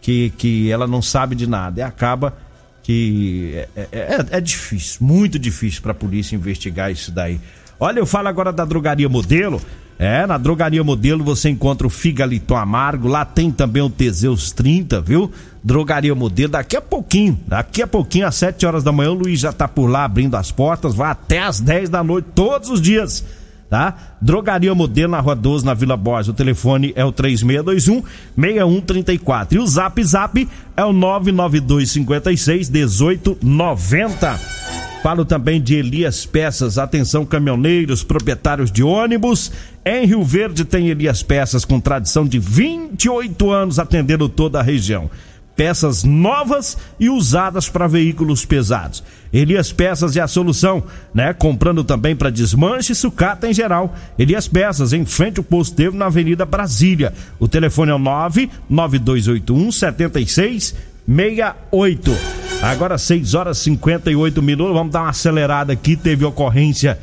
Que, 0.00 0.30
que 0.36 0.70
ela 0.70 0.86
não 0.86 1.00
sabe 1.00 1.36
de 1.36 1.46
nada 1.46 1.80
e 1.80 1.82
acaba 1.82 2.36
que 2.82 3.52
é, 3.54 3.68
é, 3.76 3.86
é, 3.92 4.26
é 4.38 4.40
difícil, 4.40 5.06
muito 5.06 5.38
difícil 5.38 5.80
para 5.80 5.92
a 5.92 5.94
polícia 5.94 6.34
investigar 6.34 6.90
isso 6.90 7.12
daí. 7.12 7.40
Olha, 7.78 8.00
eu 8.00 8.06
falo 8.06 8.28
agora 8.28 8.52
da 8.52 8.64
drogaria 8.64 9.08
modelo. 9.08 9.60
É, 10.02 10.26
na 10.26 10.36
drogaria 10.36 10.82
modelo 10.82 11.22
você 11.22 11.48
encontra 11.48 11.86
o 11.86 11.90
Figaliton 11.90 12.56
Amargo, 12.56 13.06
lá 13.06 13.24
tem 13.24 13.52
também 13.52 13.84
o 13.84 13.88
Teseus 13.88 14.50
30, 14.50 15.00
viu? 15.00 15.30
Drogaria 15.62 16.12
Modelo, 16.12 16.50
daqui 16.50 16.76
a 16.76 16.80
pouquinho, 16.80 17.38
daqui 17.46 17.82
a 17.82 17.86
pouquinho, 17.86 18.26
às 18.26 18.34
7 18.34 18.66
horas 18.66 18.82
da 18.82 18.90
manhã, 18.90 19.12
o 19.12 19.14
Luiz 19.14 19.38
já 19.38 19.52
tá 19.52 19.68
por 19.68 19.86
lá 19.86 20.04
abrindo 20.04 20.34
as 20.34 20.50
portas, 20.50 20.92
vai 20.92 21.12
até 21.12 21.38
às 21.38 21.60
10 21.60 21.88
da 21.88 22.02
noite, 22.02 22.26
todos 22.34 22.68
os 22.68 22.80
dias, 22.80 23.24
tá? 23.70 23.94
Drogaria 24.20 24.74
Modelo 24.74 25.12
na 25.12 25.20
Rua 25.20 25.36
12, 25.36 25.64
na 25.64 25.72
Vila 25.72 25.96
Borges. 25.96 26.30
O 26.30 26.34
telefone 26.34 26.92
é 26.96 27.04
o 27.04 27.12
3621 27.12 28.02
6134. 28.36 29.56
E 29.56 29.60
o 29.60 29.66
Zap 29.68 30.02
Zap 30.02 30.48
é 30.76 30.84
o 30.84 30.92
992 30.92 31.92
56 31.92 32.70
1890. 32.70 34.91
Falo 35.02 35.24
também 35.24 35.60
de 35.60 35.74
Elias 35.74 36.24
Peças. 36.24 36.78
Atenção, 36.78 37.26
caminhoneiros, 37.26 38.04
proprietários 38.04 38.70
de 38.70 38.84
ônibus. 38.84 39.50
Em 39.84 40.06
Rio 40.06 40.22
Verde 40.22 40.64
tem 40.64 40.88
Elias 40.88 41.24
Peças 41.24 41.64
com 41.64 41.80
tradição 41.80 42.24
de 42.24 42.38
28 42.38 43.50
anos 43.50 43.80
atendendo 43.80 44.28
toda 44.28 44.60
a 44.60 44.62
região 44.62 45.10
peças 45.56 46.02
novas 46.02 46.76
e 46.98 47.08
usadas 47.10 47.68
para 47.68 47.86
veículos 47.86 48.44
pesados. 48.44 49.04
Elias 49.32 49.70
Peças 49.72 50.16
é 50.16 50.20
a 50.20 50.26
solução, 50.26 50.82
né? 51.14 51.32
Comprando 51.32 51.84
também 51.84 52.16
para 52.16 52.30
desmanche 52.30 52.92
e 52.92 52.96
sucata 52.96 53.48
em 53.48 53.54
geral. 53.54 53.94
Elias 54.18 54.48
Peças, 54.48 54.92
em 54.92 55.04
frente 55.04 55.38
ao 55.38 55.44
posto 55.44 55.76
Tevo, 55.76 55.96
na 55.96 56.06
Avenida 56.06 56.44
Brasília. 56.44 57.12
O 57.38 57.46
telefone 57.46 57.90
é 57.90 57.94
o 57.94 57.98
99281 57.98 59.70
7668. 59.72 62.51
Agora 62.62 62.96
6 62.96 63.34
horas 63.34 63.58
e 63.58 63.64
58 63.64 64.40
minutos. 64.40 64.72
Vamos 64.72 64.92
dar 64.92 65.02
uma 65.02 65.10
acelerada 65.10 65.72
aqui. 65.72 65.96
Teve 65.96 66.24
ocorrência 66.24 66.96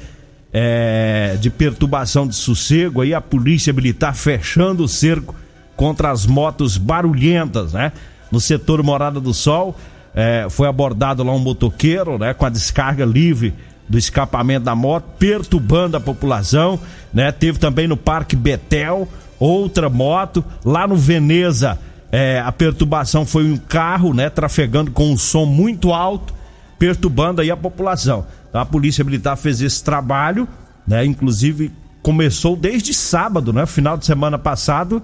é, 0.53 1.37
de 1.39 1.49
perturbação 1.49 2.25
de 2.25 2.33
sossego 2.33 3.01
aí, 3.01 3.13
a 3.13 3.19
polícia 3.19 3.73
militar 3.73 4.15
fechando 4.15 4.85
o 4.85 4.87
cerco 4.87 5.35
contra 5.75 6.11
as 6.11 6.25
motos 6.25 6.77
barulhentas, 6.77 7.73
né? 7.73 7.91
no 8.31 8.39
setor 8.39 8.81
Morada 8.81 9.19
do 9.19 9.33
Sol. 9.33 9.75
É, 10.15 10.47
foi 10.49 10.67
abordado 10.67 11.23
lá 11.23 11.33
um 11.33 11.39
motoqueiro, 11.39 12.17
né, 12.17 12.33
com 12.33 12.45
a 12.45 12.49
descarga 12.49 13.05
livre 13.05 13.53
do 13.87 13.97
escapamento 13.97 14.65
da 14.65 14.75
moto, 14.75 15.05
perturbando 15.19 15.97
a 15.97 15.99
população, 15.99 16.79
né? 17.13 17.31
Teve 17.31 17.59
também 17.59 17.87
no 17.87 17.97
Parque 17.97 18.35
Betel 18.35 19.07
outra 19.39 19.89
moto, 19.89 20.43
lá 20.63 20.87
no 20.87 20.95
Veneza, 20.95 21.79
é, 22.11 22.39
a 22.39 22.51
perturbação 22.51 23.25
foi 23.25 23.45
um 23.45 23.57
carro, 23.57 24.13
né, 24.13 24.29
trafegando 24.29 24.91
com 24.91 25.11
um 25.11 25.17
som 25.17 25.45
muito 25.45 25.93
alto, 25.93 26.33
perturbando 26.77 27.41
aí 27.41 27.51
a 27.51 27.57
população. 27.57 28.25
Então, 28.49 28.61
a 28.61 28.65
Polícia 28.65 29.03
Militar 29.03 29.35
fez 29.37 29.61
esse 29.61 29.83
trabalho, 29.83 30.47
né? 30.87 31.05
Inclusive 31.05 31.71
começou 32.01 32.55
desde 32.55 32.93
sábado, 32.93 33.53
né? 33.53 33.65
Final 33.65 33.97
de 33.97 34.05
semana 34.05 34.39
passado, 34.39 35.03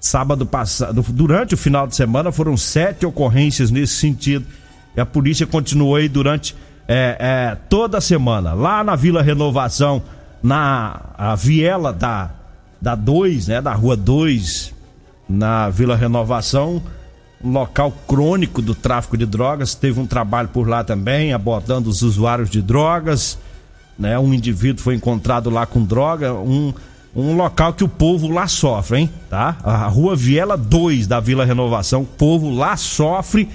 Sábado 0.00 0.46
passado, 0.46 1.04
durante 1.10 1.52
o 1.52 1.58
final 1.58 1.86
de 1.86 1.94
semana, 1.94 2.32
foram 2.32 2.56
sete 2.56 3.04
ocorrências 3.04 3.70
nesse 3.70 3.96
sentido. 3.96 4.46
E 4.96 5.00
a 5.00 5.04
polícia 5.04 5.46
continuou 5.46 5.94
aí 5.94 6.08
durante 6.08 6.56
é, 6.88 7.16
é, 7.20 7.54
toda 7.68 7.98
a 7.98 8.00
semana. 8.00 8.54
Lá 8.54 8.82
na 8.82 8.96
Vila 8.96 9.20
Renovação, 9.20 10.02
na 10.42 11.02
a 11.18 11.34
viela 11.34 11.92
da, 11.92 12.30
da 12.80 12.94
2, 12.94 13.48
né? 13.48 13.60
Da 13.60 13.74
rua 13.74 13.94
2, 13.94 14.74
na 15.30 15.70
Vila 15.70 15.96
Renovação, 15.96 16.82
local 17.42 17.92
crônico 18.06 18.60
do 18.60 18.74
tráfico 18.74 19.16
de 19.16 19.24
drogas. 19.24 19.74
Teve 19.74 20.00
um 20.00 20.06
trabalho 20.06 20.48
por 20.48 20.68
lá 20.68 20.82
também, 20.82 21.32
abordando 21.32 21.88
os 21.88 22.02
usuários 22.02 22.50
de 22.50 22.60
drogas. 22.60 23.38
Né? 23.98 24.18
Um 24.18 24.34
indivíduo 24.34 24.82
foi 24.82 24.94
encontrado 24.94 25.48
lá 25.48 25.66
com 25.66 25.84
droga, 25.84 26.34
um 26.34 26.72
um 27.14 27.34
local 27.34 27.72
que 27.72 27.82
o 27.82 27.88
povo 27.88 28.28
lá 28.28 28.46
sofre, 28.46 28.98
hein? 28.98 29.10
Tá? 29.28 29.56
A 29.64 29.86
Rua 29.88 30.14
Viela 30.14 30.56
2 30.56 31.06
da 31.06 31.18
Vila 31.18 31.44
Renovação, 31.44 32.02
o 32.02 32.06
povo 32.06 32.50
lá 32.50 32.76
sofre 32.76 33.48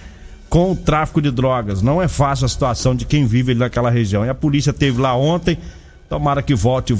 com 0.50 0.72
o 0.72 0.76
tráfico 0.76 1.22
de 1.22 1.32
drogas. 1.32 1.82
Não 1.82 2.02
é 2.02 2.08
fácil 2.08 2.46
a 2.46 2.50
situação 2.50 2.96
de 2.96 3.06
quem 3.06 3.26
vive 3.26 3.52
ali 3.52 3.60
naquela 3.60 3.90
região. 3.90 4.26
E 4.26 4.30
a 4.30 4.36
polícia 4.36 4.74
teve 4.74 5.00
lá 5.00 5.16
ontem, 5.16 5.58
tomara 6.10 6.42
que 6.42 6.54
volte 6.54 6.98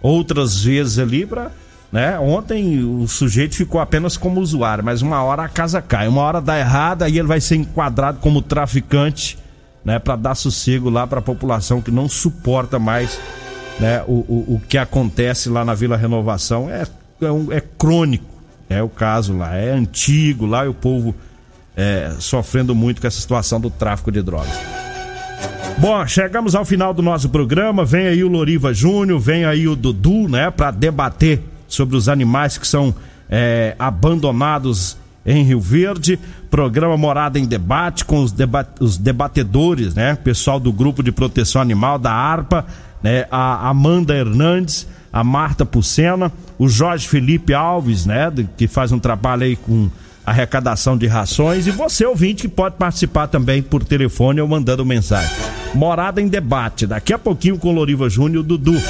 outras 0.00 0.62
vezes 0.62 0.98
ali 0.98 1.26
para 1.26 1.50
né? 1.90 2.18
Ontem 2.18 2.84
o 2.84 3.08
sujeito 3.08 3.54
ficou 3.54 3.80
apenas 3.80 4.16
como 4.16 4.40
usuário, 4.40 4.84
mas 4.84 5.00
uma 5.00 5.22
hora 5.22 5.44
a 5.44 5.48
casa 5.48 5.80
cai, 5.80 6.06
uma 6.06 6.22
hora 6.22 6.40
dá 6.40 6.58
errado, 6.58 7.02
aí 7.02 7.18
ele 7.18 7.28
vai 7.28 7.40
ser 7.40 7.56
enquadrado 7.56 8.18
como 8.20 8.42
traficante, 8.42 9.38
né? 9.84 9.98
Para 9.98 10.16
dar 10.16 10.34
sossego 10.34 10.90
lá 10.90 11.06
para 11.06 11.20
a 11.20 11.22
população 11.22 11.80
que 11.80 11.90
não 11.90 12.08
suporta 12.08 12.78
mais, 12.78 13.18
né? 13.80 14.02
O, 14.06 14.12
o, 14.12 14.54
o, 14.54 14.62
que 14.68 14.76
acontece 14.76 15.48
lá 15.48 15.64
na 15.64 15.74
Vila 15.74 15.96
Renovação 15.96 16.68
é, 16.68 16.86
é, 17.22 17.30
um, 17.30 17.50
é 17.50 17.60
crônico, 17.60 18.26
é 18.68 18.82
o 18.82 18.88
caso 18.88 19.36
lá, 19.36 19.56
é 19.56 19.70
antigo 19.70 20.44
lá 20.44 20.66
e 20.66 20.68
o 20.68 20.74
povo 20.74 21.14
é, 21.74 22.12
sofrendo 22.18 22.74
muito 22.74 23.00
com 23.00 23.06
essa 23.06 23.20
situação 23.20 23.58
do 23.58 23.70
tráfico 23.70 24.12
de 24.12 24.20
drogas. 24.20 24.52
Bom, 25.78 26.04
chegamos 26.06 26.56
ao 26.56 26.64
final 26.64 26.92
do 26.92 27.00
nosso 27.00 27.28
programa. 27.28 27.84
Vem 27.84 28.08
aí 28.08 28.24
o 28.24 28.28
Loriva 28.28 28.74
Júnior, 28.74 29.20
vem 29.20 29.44
aí 29.44 29.68
o 29.68 29.76
Dudu, 29.76 30.28
né, 30.28 30.50
para 30.50 30.72
debater 30.72 31.40
sobre 31.68 31.96
os 31.96 32.08
animais 32.08 32.58
que 32.58 32.66
são 32.66 32.94
é, 33.28 33.76
abandonados 33.78 34.96
em 35.24 35.44
Rio 35.44 35.60
Verde. 35.60 36.18
Programa 36.50 36.96
Morada 36.96 37.38
em 37.38 37.44
Debate 37.44 38.04
com 38.04 38.22
os, 38.22 38.32
deba 38.32 38.66
os 38.80 38.96
debatedores, 38.96 39.94
né, 39.94 40.16
pessoal 40.16 40.58
do 40.58 40.72
grupo 40.72 41.02
de 41.02 41.12
proteção 41.12 41.60
animal 41.60 41.98
da 41.98 42.12
ARPA, 42.12 42.64
né, 43.02 43.26
a 43.30 43.68
Amanda 43.68 44.16
Hernandes, 44.16 44.88
a 45.12 45.22
Marta 45.22 45.66
Pucena, 45.66 46.32
o 46.58 46.68
Jorge 46.68 47.06
Felipe 47.06 47.52
Alves, 47.52 48.06
né, 48.06 48.32
que 48.56 48.66
faz 48.66 48.90
um 48.90 48.98
trabalho 48.98 49.44
aí 49.44 49.56
com 49.56 49.90
arrecadação 50.24 50.96
de 50.96 51.06
rações 51.06 51.66
e 51.66 51.70
você 51.70 52.04
ouvinte 52.04 52.42
que 52.42 52.48
pode 52.48 52.76
participar 52.76 53.28
também 53.28 53.62
por 53.62 53.82
telefone 53.84 54.40
ou 54.40 54.48
mandando 54.48 54.84
mensagem. 54.84 55.30
Morada 55.74 56.20
em 56.20 56.28
debate, 56.28 56.86
daqui 56.86 57.12
a 57.12 57.18
pouquinho 57.18 57.58
com 57.58 57.72
Loriva 57.72 58.08
Júnior 58.08 58.42
Dudu. 58.42 58.80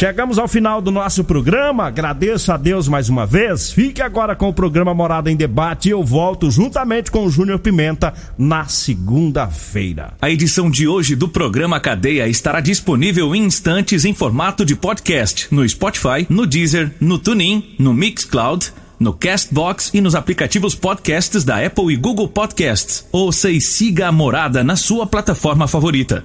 Chegamos 0.00 0.38
ao 0.38 0.48
final 0.48 0.80
do 0.80 0.90
nosso 0.90 1.22
programa. 1.22 1.84
Agradeço 1.84 2.50
a 2.50 2.56
Deus 2.56 2.88
mais 2.88 3.10
uma 3.10 3.26
vez. 3.26 3.70
Fique 3.70 4.00
agora 4.00 4.34
com 4.34 4.48
o 4.48 4.52
programa 4.54 4.94
Morada 4.94 5.30
em 5.30 5.36
Debate 5.36 5.90
e 5.90 5.92
eu 5.92 6.02
volto 6.02 6.50
juntamente 6.50 7.10
com 7.10 7.26
o 7.26 7.28
Júnior 7.28 7.58
Pimenta 7.58 8.14
na 8.38 8.64
segunda-feira. 8.64 10.14
A 10.18 10.30
edição 10.30 10.70
de 10.70 10.88
hoje 10.88 11.14
do 11.14 11.28
programa 11.28 11.78
Cadeia 11.78 12.26
estará 12.26 12.60
disponível 12.60 13.34
em 13.34 13.44
instantes 13.44 14.06
em 14.06 14.14
formato 14.14 14.64
de 14.64 14.74
podcast 14.74 15.48
no 15.50 15.68
Spotify, 15.68 16.26
no 16.30 16.46
Deezer, 16.46 16.94
no 16.98 17.18
TuneIn, 17.18 17.74
no 17.78 17.92
Mixcloud 17.92 18.72
no 18.98 19.12
Castbox 19.12 19.90
e 19.92 20.00
nos 20.00 20.14
aplicativos 20.14 20.74
podcasts 20.74 21.44
da 21.44 21.62
Apple 21.62 21.92
e 21.92 21.96
Google 21.96 22.28
Podcasts. 22.28 23.06
Ouça 23.12 23.50
e 23.50 23.60
siga 23.60 24.08
a 24.08 24.12
Morada 24.12 24.64
na 24.64 24.76
sua 24.76 25.06
plataforma 25.06 25.68
favorita. 25.68 26.24